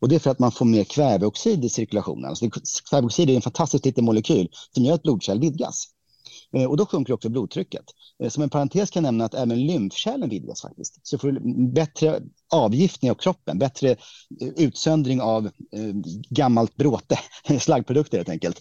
[0.01, 2.25] Och det är för att man får mer kväveoxid i cirkulationen.
[2.25, 2.51] Alltså,
[2.91, 5.89] kväveoxid är en fantastisk liten molekyl som gör att blodkärl vidgas.
[6.57, 7.85] Eh, och då sjunker också blodtrycket.
[8.23, 10.99] Eh, som en parentes kan jag nämna att även lymfkärlen vidgas faktiskt.
[11.03, 11.41] Så får du
[11.73, 12.21] bättre
[12.55, 15.51] avgiftning av kroppen, bättre eh, utsöndring av
[16.31, 17.19] gammalt bråte,
[17.61, 18.61] slaggprodukter helt enkelt.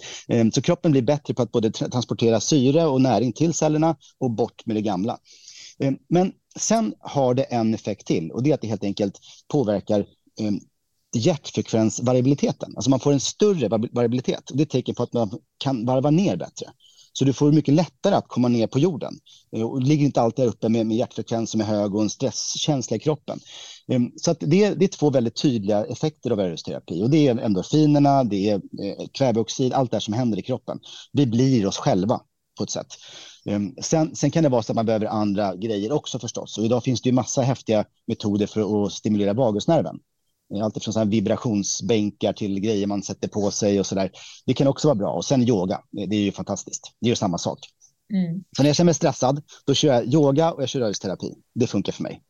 [0.54, 4.66] Så kroppen blir bättre på att både transportera syre och näring till cellerna och bort
[4.66, 5.18] med det gamla.
[6.10, 10.06] Men sen har det en effekt till och det är att det helt enkelt påverkar
[11.14, 12.74] hjärtfrekvensvariabiliteten.
[12.76, 14.52] Alltså man får en större variabilitet.
[14.54, 16.66] Det är ett tecken på att man kan varva ner bättre.
[17.14, 19.14] Så du får mycket lättare att komma ner på jorden.
[19.52, 22.98] Du och ligger inte alltid uppe med, med hjärtfrekvens som är hög och en stresskänsla
[22.98, 23.40] i kroppen.
[23.88, 27.04] Ehm, så det, det, är två väldigt tydliga effekter av rörelseterapi.
[27.04, 30.80] Och det är endorfinerna, det är eh, kväveoxid, allt det här som händer i kroppen.
[31.12, 32.22] Vi blir oss själva
[32.58, 32.88] på ett sätt.
[33.46, 36.58] Ehm, sen, sen, kan det vara så att man behöver andra grejer också förstås.
[36.58, 40.00] Och idag finns det ju massa häftiga metoder för att stimulera vagusnerven.
[40.62, 44.12] Allt från vibrationsbänkar till grejer man sätter på sig och så där.
[44.46, 45.12] Det kan också vara bra.
[45.12, 46.96] Och sen yoga, det är ju fantastiskt.
[47.00, 47.60] Det är ju samma sak.
[48.14, 48.44] Mm.
[48.58, 51.34] Så när jag känner mig stressad, då kör jag yoga och jag kör rörelseterapi.
[51.56, 52.22] Det funkar för mig.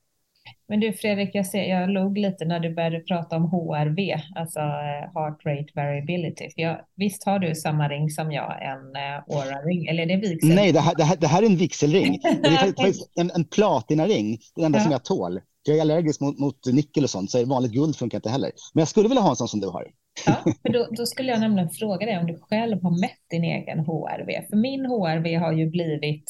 [0.67, 4.60] Men du Fredrik, jag, ser, jag log lite när du började prata om HRV, alltså
[4.60, 6.49] eh, heart rate variability.
[6.55, 10.55] Jag, visst har du samma ring som jag, en uh, Aura-ring, eller är det vigsel?
[10.55, 12.19] Nej, det här, det här, det här är en vigselring.
[12.43, 14.84] det är faktiskt en, en platinaring, det enda ja.
[14.84, 15.39] som jag tål.
[15.63, 18.52] Jag är allergisk mot, mot nickel och sånt, så vanligt guld funkar inte heller.
[18.74, 19.88] Men jag skulle vilja ha en sån som du har.
[20.26, 23.43] Ja, för då, då, skulle jag nämligen fråga dig om du själv har mätt din
[23.43, 24.47] egen HRV.
[24.50, 26.24] För min HRV har ju blivit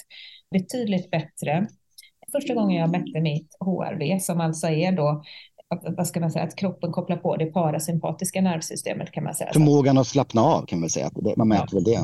[0.52, 1.67] betydligt bättre
[2.32, 5.24] första gången jag mätte mitt HRV, som alltså är då
[5.98, 9.54] vad ska man säga, att kroppen kopplar på det parasympatiska nervsystemet kan man säga.
[9.54, 11.76] Förmågan att slappna av kan man säga, man mäter ja.
[11.76, 12.00] väl det.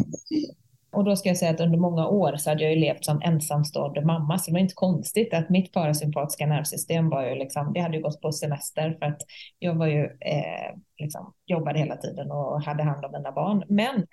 [0.97, 3.21] Och då ska jag säga att under många år så hade jag ju levt som
[3.23, 7.79] ensamstående mamma, så det var inte konstigt att mitt parasympatiska nervsystem var ju liksom, det
[7.79, 9.21] hade ju gått på semester för att
[9.59, 13.63] jag var ju, eh, liksom, jobbade hela tiden och hade hand om mina barn.
[13.69, 14.05] Men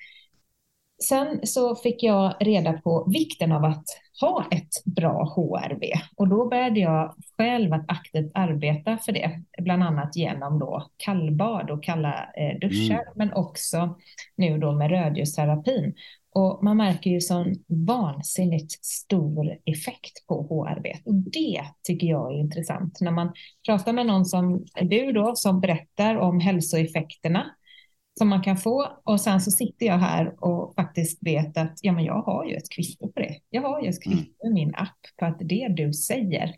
[1.02, 3.84] Sen så fick jag reda på vikten av att
[4.20, 9.82] ha ett bra HRV och då började jag själv att aktivt arbeta för det, bland
[9.82, 13.12] annat genom då kallbad och kalla eh, duschar, mm.
[13.14, 13.98] men också
[14.36, 15.94] nu då med rödljusterapin.
[16.34, 17.54] Och man märker ju sån
[17.86, 23.00] vansinnigt stor effekt på HRV och det tycker jag är intressant.
[23.00, 23.32] När man
[23.66, 27.54] pratar med någon som du då som berättar om hälsoeffekterna
[28.18, 28.88] som man kan få.
[29.04, 32.54] Och sen så sitter jag här och faktiskt vet att ja, men jag har ju
[32.54, 33.40] ett kvitto på det.
[33.50, 36.54] Jag har ju ett kvitto i min app på att det du säger,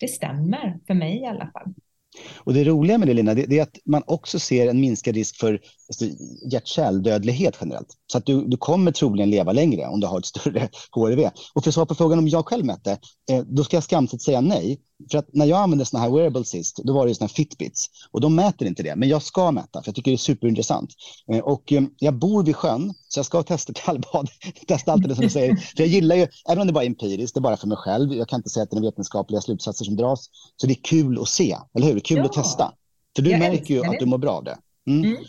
[0.00, 1.74] det stämmer för mig i alla fall.
[2.36, 5.36] Och det roliga med det, Lina, det, är att man också ser en minskad risk
[5.40, 6.04] för alltså,
[6.50, 7.88] hjärt-kärldödlighet generellt.
[8.06, 11.30] Så att du, du kommer troligen leva längre om du har ett större HRV.
[11.54, 12.98] Och för att svara på frågan om jag själv mätte,
[13.30, 14.80] eh, då ska jag skamset säga nej.
[15.10, 17.86] För att när jag använde såna här wearables sist, då var det såna här Fitbits.
[18.10, 20.90] Och de mäter inte det, men jag ska mäta, för jag tycker det är superintressant.
[21.32, 24.28] Eh, och eh, jag bor vid sjön, så jag ska testa kallbad.
[24.66, 25.56] testa allt det som du säger.
[25.56, 27.78] För jag gillar ju, även om det bara är empiriskt, det är bara för mig
[27.78, 28.14] själv.
[28.14, 30.28] Jag kan inte säga att det är vetenskapliga slutsatser som dras.
[30.56, 32.00] Så det är kul att se, eller hur?
[32.00, 32.24] Kul ja.
[32.24, 32.72] att testa.
[33.16, 34.58] För du jag märker ju att du mår bra av det.
[34.86, 35.04] Mm.
[35.04, 35.24] Mm.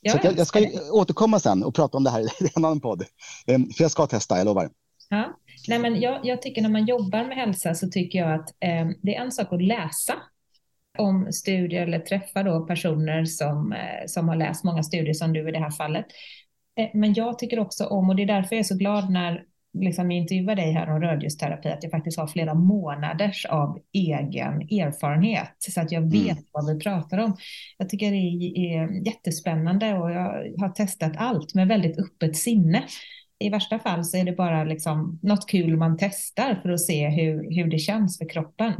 [0.00, 2.80] Jag, så jag, jag, ska återkomma sen och prata om det här i en annan
[2.80, 3.04] podd.
[3.46, 4.70] Eh, för jag ska testa, jag lovar.
[5.12, 5.38] Ja.
[5.68, 8.88] Nej, men jag, jag tycker när man jobbar med hälsa så tycker jag att eh,
[9.02, 10.14] det är en sak att läsa
[10.98, 15.48] om studier eller träffa då personer som, eh, som har läst många studier som du
[15.48, 16.06] i det här fallet.
[16.78, 19.44] Eh, men jag tycker också om, och det är därför jag är så glad när
[19.78, 24.60] liksom jag intervjuar dig här om rödljusterapi, att jag faktiskt har flera månaders av egen
[24.60, 26.44] erfarenhet så att jag vet mm.
[26.52, 27.36] vad vi pratar om.
[27.78, 32.84] Jag tycker det är jättespännande och jag har testat allt med väldigt öppet sinne
[33.42, 37.08] i värsta fall så är det bara liksom något kul man testar för att se
[37.08, 38.72] hur, hur det känns för kroppen.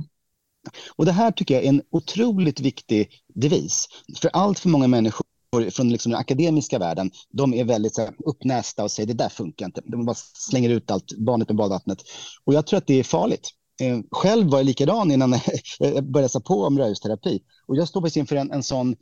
[0.97, 3.89] Och det här tycker jag är en otroligt viktig devis.
[4.21, 5.27] För allt för många människor
[5.71, 9.29] från liksom den akademiska världen, de är väldigt så här, uppnästa och säger det där
[9.29, 9.81] funkar inte.
[9.85, 11.99] De bara slänger ut allt, barnet med badvattnet.
[12.45, 13.51] Och jag tror att det är farligt.
[13.83, 15.33] Eh, själv var jag likadan innan
[15.79, 17.43] jag började läsa på om rörelseterapi.
[17.67, 18.97] Och jag står precis inför en, en sån,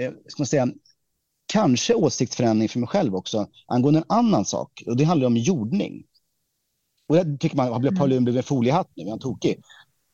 [0.00, 0.68] eh, ska man säga,
[1.46, 4.82] kanske åsiktsförändring för mig själv också angående en annan sak.
[4.86, 6.04] Och det handlar om jordning.
[7.08, 8.10] Och det tycker man, har Paul mm.
[8.10, 9.04] Lund blivit en foliehatt nu?
[9.04, 9.62] Är han tokig?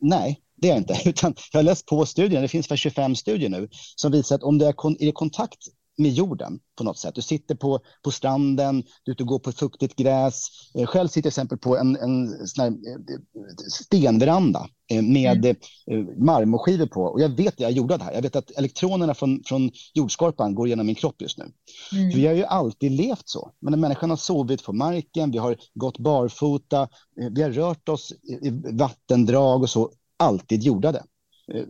[0.01, 0.97] Nej, det är jag inte.
[1.09, 4.43] Utan jag har läst på studien, det finns för 25 studier nu, som visar att
[4.43, 5.59] om du är i kontakt
[6.01, 7.15] med jorden på något sätt.
[7.15, 10.47] Du sitter på, på stranden, du är ute och går på fuktigt gräs.
[10.75, 13.21] Eh, själv sitter jag till exempel på en, en sån här eh,
[13.69, 16.25] stenveranda eh, med mm.
[16.25, 17.03] marmorskivor på.
[17.03, 20.69] Och jag vet, jag gjorde det här, jag vet att elektronerna från, från jordskorpan går
[20.69, 21.45] genom min kropp just nu.
[21.93, 22.11] Mm.
[22.11, 23.53] För vi har ju alltid levt så.
[23.61, 26.89] Men människan har sovit på marken, vi har gått barfota,
[27.31, 31.03] vi har rört oss i vattendrag och så, alltid jordade.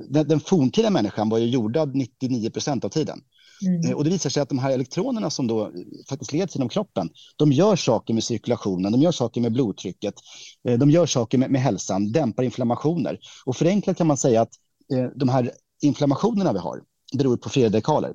[0.08, 3.20] Den, den forntida människan var ju jordad 99 procent av tiden.
[3.62, 3.90] Mm.
[3.90, 5.72] Eh, och det visar sig att de här elektronerna som då
[6.08, 10.14] faktiskt leds genom kroppen, de gör saker med cirkulationen, de gör saker med blodtrycket,
[10.68, 13.18] eh, de gör saker med, med hälsan, dämpar inflammationer.
[13.44, 14.52] Och förenklat kan man säga att
[14.92, 15.50] eh, de här
[15.82, 16.82] inflammationerna vi har
[17.18, 18.14] beror på fria radikaler.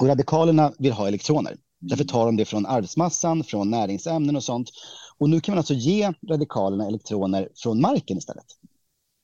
[0.00, 1.56] Och radikalerna vill ha elektroner.
[1.80, 4.70] Därför tar de det från arvsmassan, från näringsämnen och sånt.
[5.18, 8.46] Och nu kan man alltså ge radikalerna elektroner från marken istället.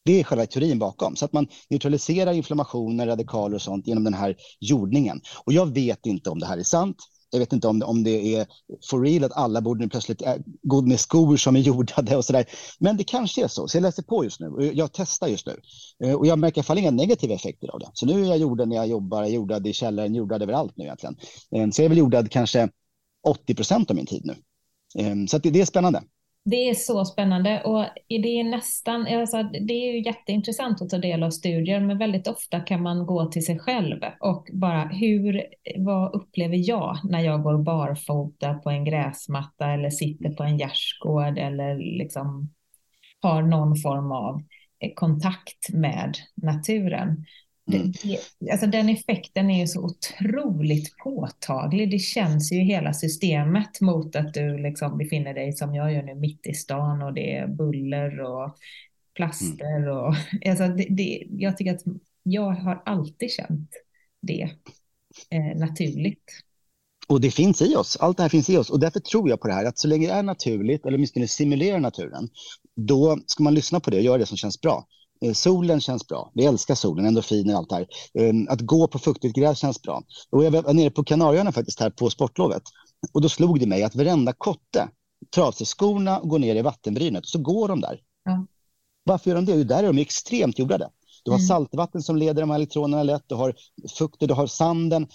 [0.08, 4.14] Det är själva teorin bakom, så att man neutraliserar inflammationer, radikaler och sånt genom den
[4.14, 5.20] här jordningen.
[5.44, 6.96] Och jag vet inte om det här är sant.
[7.30, 8.46] Jag vet inte om, om det är
[8.90, 12.32] for real att alla borde plötsligt eh, gå med skor som är jordade och så
[12.32, 12.44] där.
[12.78, 13.68] Men det kanske är så.
[13.68, 15.60] Så jag läser på just nu och jag testar just nu.
[16.04, 17.90] Eh, och jag märker i alla fall inga negativa effekter av det.
[17.92, 20.84] Så nu är jag jordad när jag jobbar, jag jordad i källaren, jordad överallt nu
[20.84, 21.16] egentligen.
[21.56, 22.68] Eh, så jag är väl jordad kanske
[23.26, 24.36] 80 procent av min tid nu.
[25.28, 26.02] Så det, det är spännande.
[26.50, 30.98] Det är så spännande och det är nästan, alltså, det är ju jätteintressant att ta
[30.98, 35.42] del av studier, men väldigt ofta kan man gå till sig själv och bara hur,
[35.76, 41.38] vad upplever jag när jag går barfota på en gräsmatta eller sitter på en gärdsgård
[41.38, 42.50] eller liksom
[43.20, 44.42] har någon form av
[44.94, 47.24] kontakt med naturen.
[47.74, 47.92] Mm.
[48.38, 51.90] Det, alltså den effekten är ju så otroligt påtaglig.
[51.90, 56.14] Det känns ju hela systemet mot att du liksom befinner dig som jag gör nu
[56.14, 58.56] mitt i stan och det är buller och
[59.14, 59.96] plaster mm.
[59.96, 60.14] och
[60.46, 61.82] alltså det, det, jag tycker att
[62.22, 63.70] jag har alltid känt
[64.20, 64.50] det
[65.30, 66.24] eh, naturligt.
[67.08, 69.40] Och det finns i oss, allt det här finns i oss och därför tror jag
[69.40, 72.28] på det här att så länge det är naturligt eller åtminstone simulerar naturen,
[72.76, 74.86] då ska man lyssna på det och göra det som känns bra.
[75.20, 76.30] Eh, solen känns bra.
[76.34, 77.86] Vi älskar solen, endorfiner och allt det här.
[78.14, 80.02] Ehm, att gå på fuktigt gräs känns bra.
[80.30, 82.62] Och jag var nere på Kanarieöarna faktiskt här på sportlovet.
[83.12, 84.88] Och då slog det mig att varenda kotte
[85.30, 87.22] tar av sig skorna och går ner i vattenbrynet.
[87.22, 88.00] Och så går de där.
[88.24, 88.46] Ja.
[89.04, 89.52] Varför gör de det?
[89.52, 90.90] Jo, där är de extremt jordade.
[91.24, 91.46] Du har mm.
[91.46, 93.24] saltvatten som leder de här elektronerna lätt.
[93.26, 93.54] Du har
[93.98, 95.06] fukten, du har sanden.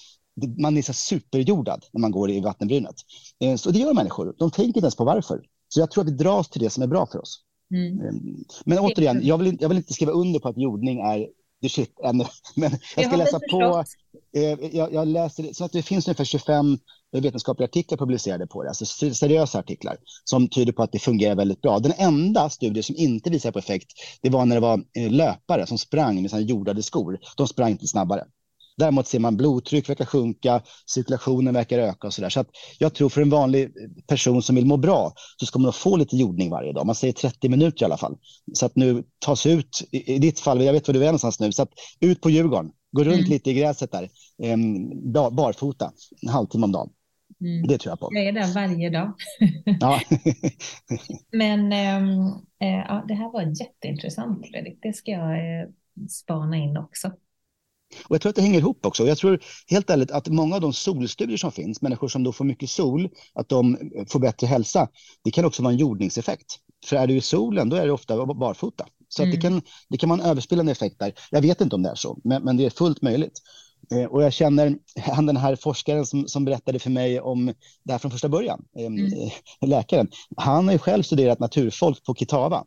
[0.58, 2.96] Man är så superjordad när man går i vattenbrynet.
[3.40, 4.36] Ehm, så det gör människor.
[4.38, 5.42] De tänker inte ens på varför.
[5.68, 7.44] Så jag tror att vi dras till det som är bra för oss.
[7.74, 8.00] Mm.
[8.00, 11.28] Ehm, men återigen, jag vill, jag vill inte skriva under på att jordning är
[11.64, 12.26] the shit ännu.
[12.56, 13.84] Men jag ska läsa på.
[14.36, 16.78] Eh, jag, jag, läser, så att det finns ungefär 25
[17.12, 21.62] vetenskapliga artiklar publicerade på det, alltså seriösa artiklar som tyder på att det fungerar väldigt
[21.62, 21.80] bra.
[21.80, 25.68] Den enda studie som inte visar på effekt, det var när det var eh, löpare
[25.68, 27.20] som sprang med sina jordade skor.
[27.38, 28.24] De sprang inte snabbare.
[28.78, 32.30] Däremot ser man blodtryck verkar sjunka, cirkulationen verkar öka och så där.
[32.30, 32.50] Så att
[32.80, 33.72] jag tror för en vanlig
[34.08, 36.86] person som vill må bra så ska man få lite jordning varje dag.
[36.86, 38.18] Man säger 30 minuter i alla fall.
[38.54, 41.52] Så att nu tas ut, i ditt fall, jag vet var du är någonstans nu,
[41.52, 43.30] så att ut på Djurgården, gå runt mm.
[43.30, 44.10] lite i gräset där,
[44.44, 44.58] eh,
[45.32, 46.90] barfota, en halvtimme om dagen.
[47.42, 47.68] Mm.
[47.68, 48.10] Det tror jag på.
[48.12, 49.14] Jag är där varje dag.
[49.80, 50.02] ja.
[51.32, 52.28] Men ähm,
[52.60, 54.80] äh, ja, det här var jätteintressant, Fredrik.
[54.82, 55.68] Det ska jag äh,
[56.10, 57.12] spana in också.
[58.04, 59.08] Och jag tror att det hänger ihop också.
[59.08, 62.46] Jag tror helt ärligt att många av de solstudier som finns, människor som då får
[62.46, 63.78] mycket sol, att de
[64.10, 64.88] får bättre hälsa,
[65.24, 66.60] det kan också vara en jordningseffekt.
[66.86, 68.86] För är du i solen, då är det ofta barfota.
[69.10, 69.36] Så mm.
[69.36, 71.14] det, kan, det kan vara en överspelande effekt där.
[71.32, 73.42] Jag vet inte om det är så, men, men det är fullt möjligt.
[73.92, 77.92] Eh, och jag känner han den här forskaren som, som berättade för mig om det
[77.92, 79.30] här från första början, eh, mm.
[79.62, 80.08] läkaren.
[80.38, 82.64] Han har ju själv studerat naturfolk på Kitava, eh,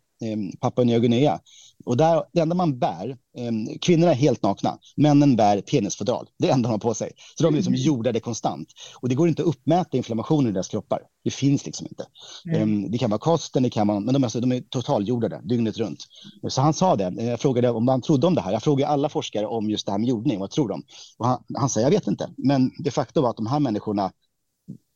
[0.60, 1.40] Papua Nya Guinea.
[1.84, 6.28] Och där, det enda man bär, eh, kvinnorna är helt nakna, männen bär penisfodral.
[6.38, 7.12] Det är det enda de har på sig.
[7.38, 7.84] Så de är liksom mm.
[7.84, 8.68] jordade konstant.
[9.00, 11.02] Och det går inte att uppmäta inflammationer i deras kroppar.
[11.24, 12.06] Det finns liksom inte.
[12.48, 12.84] Mm.
[12.84, 15.78] Eh, det kan vara kosten, det kan vara, men de, alltså, de är totaljordade dygnet
[15.78, 16.06] runt.
[16.48, 18.52] Så han sa det, jag frågade om han trodde om det här.
[18.52, 20.82] Jag frågade alla forskare om just det här med jordning, vad tror de?
[21.18, 22.30] Och han, han säger, jag vet inte.
[22.36, 24.12] Men det faktum var att de här människorna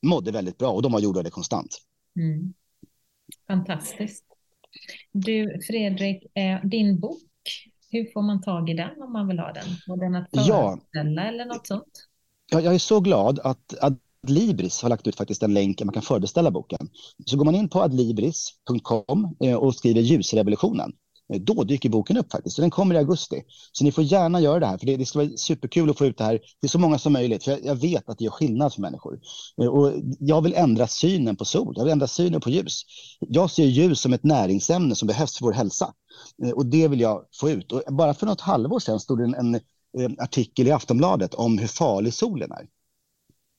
[0.02, 1.78] mådde väldigt bra och de var jordade konstant.
[2.16, 2.54] Mm.
[3.46, 4.30] Fantastiskt.
[5.12, 7.22] Du Fredrik, eh, din bok,
[7.90, 9.64] hur får man tag i den om man vill ha den?
[9.86, 11.28] Går den att föreställa ja.
[11.28, 12.06] eller något sånt?
[12.52, 15.92] Ja, jag är så glad att Adlibris har lagt ut faktiskt en länk där man
[15.92, 16.88] kan förbeställa boken.
[17.26, 20.92] Så går man in på adlibris.com eh, och skriver ljusrevolutionen
[21.33, 22.57] Eh, då dyker boken upp faktiskt.
[22.57, 23.43] Så den kommer i augusti.
[23.72, 26.07] Så ni får gärna göra det här, för det, det ska vara superkul att få
[26.07, 27.45] ut det här till så många som möjligt.
[27.45, 29.20] För jag, jag, vet att det gör skillnad för människor.
[29.62, 32.83] Eh, och jag vill ändra synen på sol, jag vill ändra synen på ljus.
[33.20, 35.93] Jag ser ljus som ett näringsämne som behövs för vår hälsa.
[36.45, 37.72] Eh, och det vill jag få ut.
[37.72, 39.61] Och bara för något halvår sedan stod det en, en,
[39.99, 42.66] en artikel i Aftonbladet om hur farlig solen är.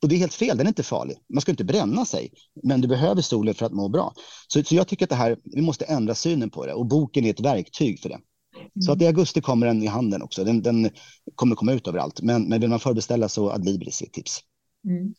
[0.01, 1.17] Och det är helt fel, den är inte farlig.
[1.33, 2.33] Man ska inte bränna sig,
[2.63, 4.13] men du behöver solen för att må bra.
[4.47, 7.25] Så, så jag tycker att det här, vi måste ändra synen på det och boken
[7.25, 8.19] är ett verktyg för det.
[8.55, 8.81] Mm.
[8.81, 10.43] Så att i augusti kommer den i handeln också.
[10.43, 10.89] Den, den
[11.35, 12.21] kommer komma ut överallt.
[12.21, 14.39] Men, men vill man förbeställa så Adlibris är ett tips.
[14.85, 15.13] Mm.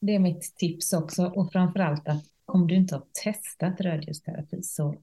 [0.00, 1.26] Det är mitt tips också.
[1.26, 4.94] Och framför allt att om du inte har testat rödljusterapi så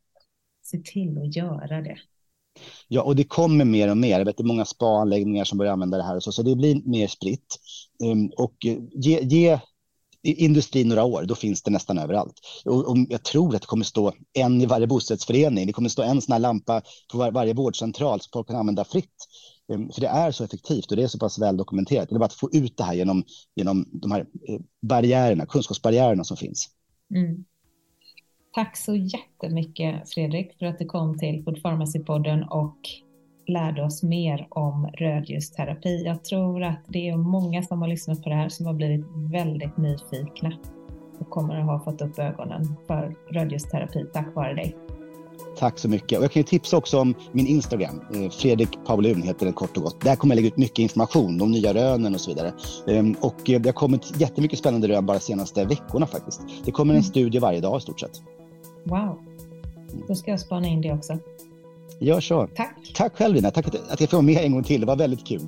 [0.63, 1.97] se till att göra det.
[2.87, 4.17] Ja, och det kommer mer och mer.
[4.17, 6.55] Jag vet det är många spaanläggningar som börjar använda det här och så, så det
[6.55, 7.59] blir mer spritt.
[8.03, 9.59] Um, och eh, ge, ge
[10.23, 12.33] industrin några år, då finns det nästan överallt.
[12.65, 15.67] Och, och, jag tror att det kommer stå en i varje bostadsförening.
[15.67, 16.81] Det kommer stå en sån här lampa
[17.11, 19.27] på var, varje vårdcentral som folk kan använda fritt.
[19.73, 22.09] Um, för det är så effektivt och det är så pass väl dokumenterat.
[22.09, 23.23] Det är bara att få ut det här genom,
[23.55, 26.69] genom de här eh, barriärerna, kunskapsbarriärerna som finns.
[27.15, 27.45] Mm.
[28.53, 32.77] Tack så jättemycket Fredrik för att du kom till Food Pharmacy-podden och
[33.47, 36.03] lärde oss mer om rödljusterapi.
[36.05, 39.05] Jag tror att det är många som har lyssnat på det här som har blivit
[39.31, 40.53] väldigt nyfikna
[41.19, 44.75] och kommer att ha fått upp ögonen för rödljusterapi tack vare dig.
[45.57, 46.17] Tack så mycket.
[46.17, 48.01] Och jag kan ju tipsa också om min Instagram.
[48.15, 50.01] Eh, Fredrik Paulun heter den kort och gott.
[50.01, 52.53] Där kommer jag lägga ut mycket information om nya rönen och så vidare.
[52.87, 56.41] Ehm, och eh, det har kommit jättemycket spännande rön bara de senaste veckorna faktiskt.
[56.65, 57.03] Det kommer en mm.
[57.03, 58.21] studie varje dag i stort sett.
[58.84, 59.19] Wow.
[60.07, 61.17] Då ska jag spana in det också.
[61.99, 62.47] Gör så.
[62.55, 62.93] Tack.
[62.95, 64.81] Tack själv Lina, tack att jag får vara med en gång till.
[64.81, 65.41] Det var väldigt kul.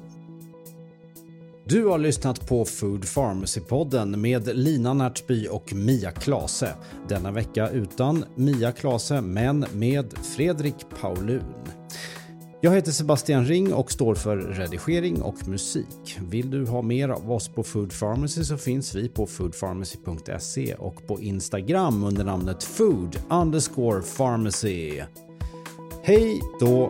[1.67, 6.75] Du har lyssnat på Food Pharmacy-podden med Lina Närtby och Mia Klase.
[7.07, 11.43] Denna vecka utan Mia Klase, men med Fredrik Paulun.
[12.66, 16.18] Jag heter Sebastian Ring och står för redigering och musik.
[16.30, 21.07] Vill du ha mer av oss på Food Pharmacy så finns vi på foodpharmacy.se och
[21.07, 25.01] på Instagram under namnet food underscore pharmacy.
[26.03, 26.89] Hej då!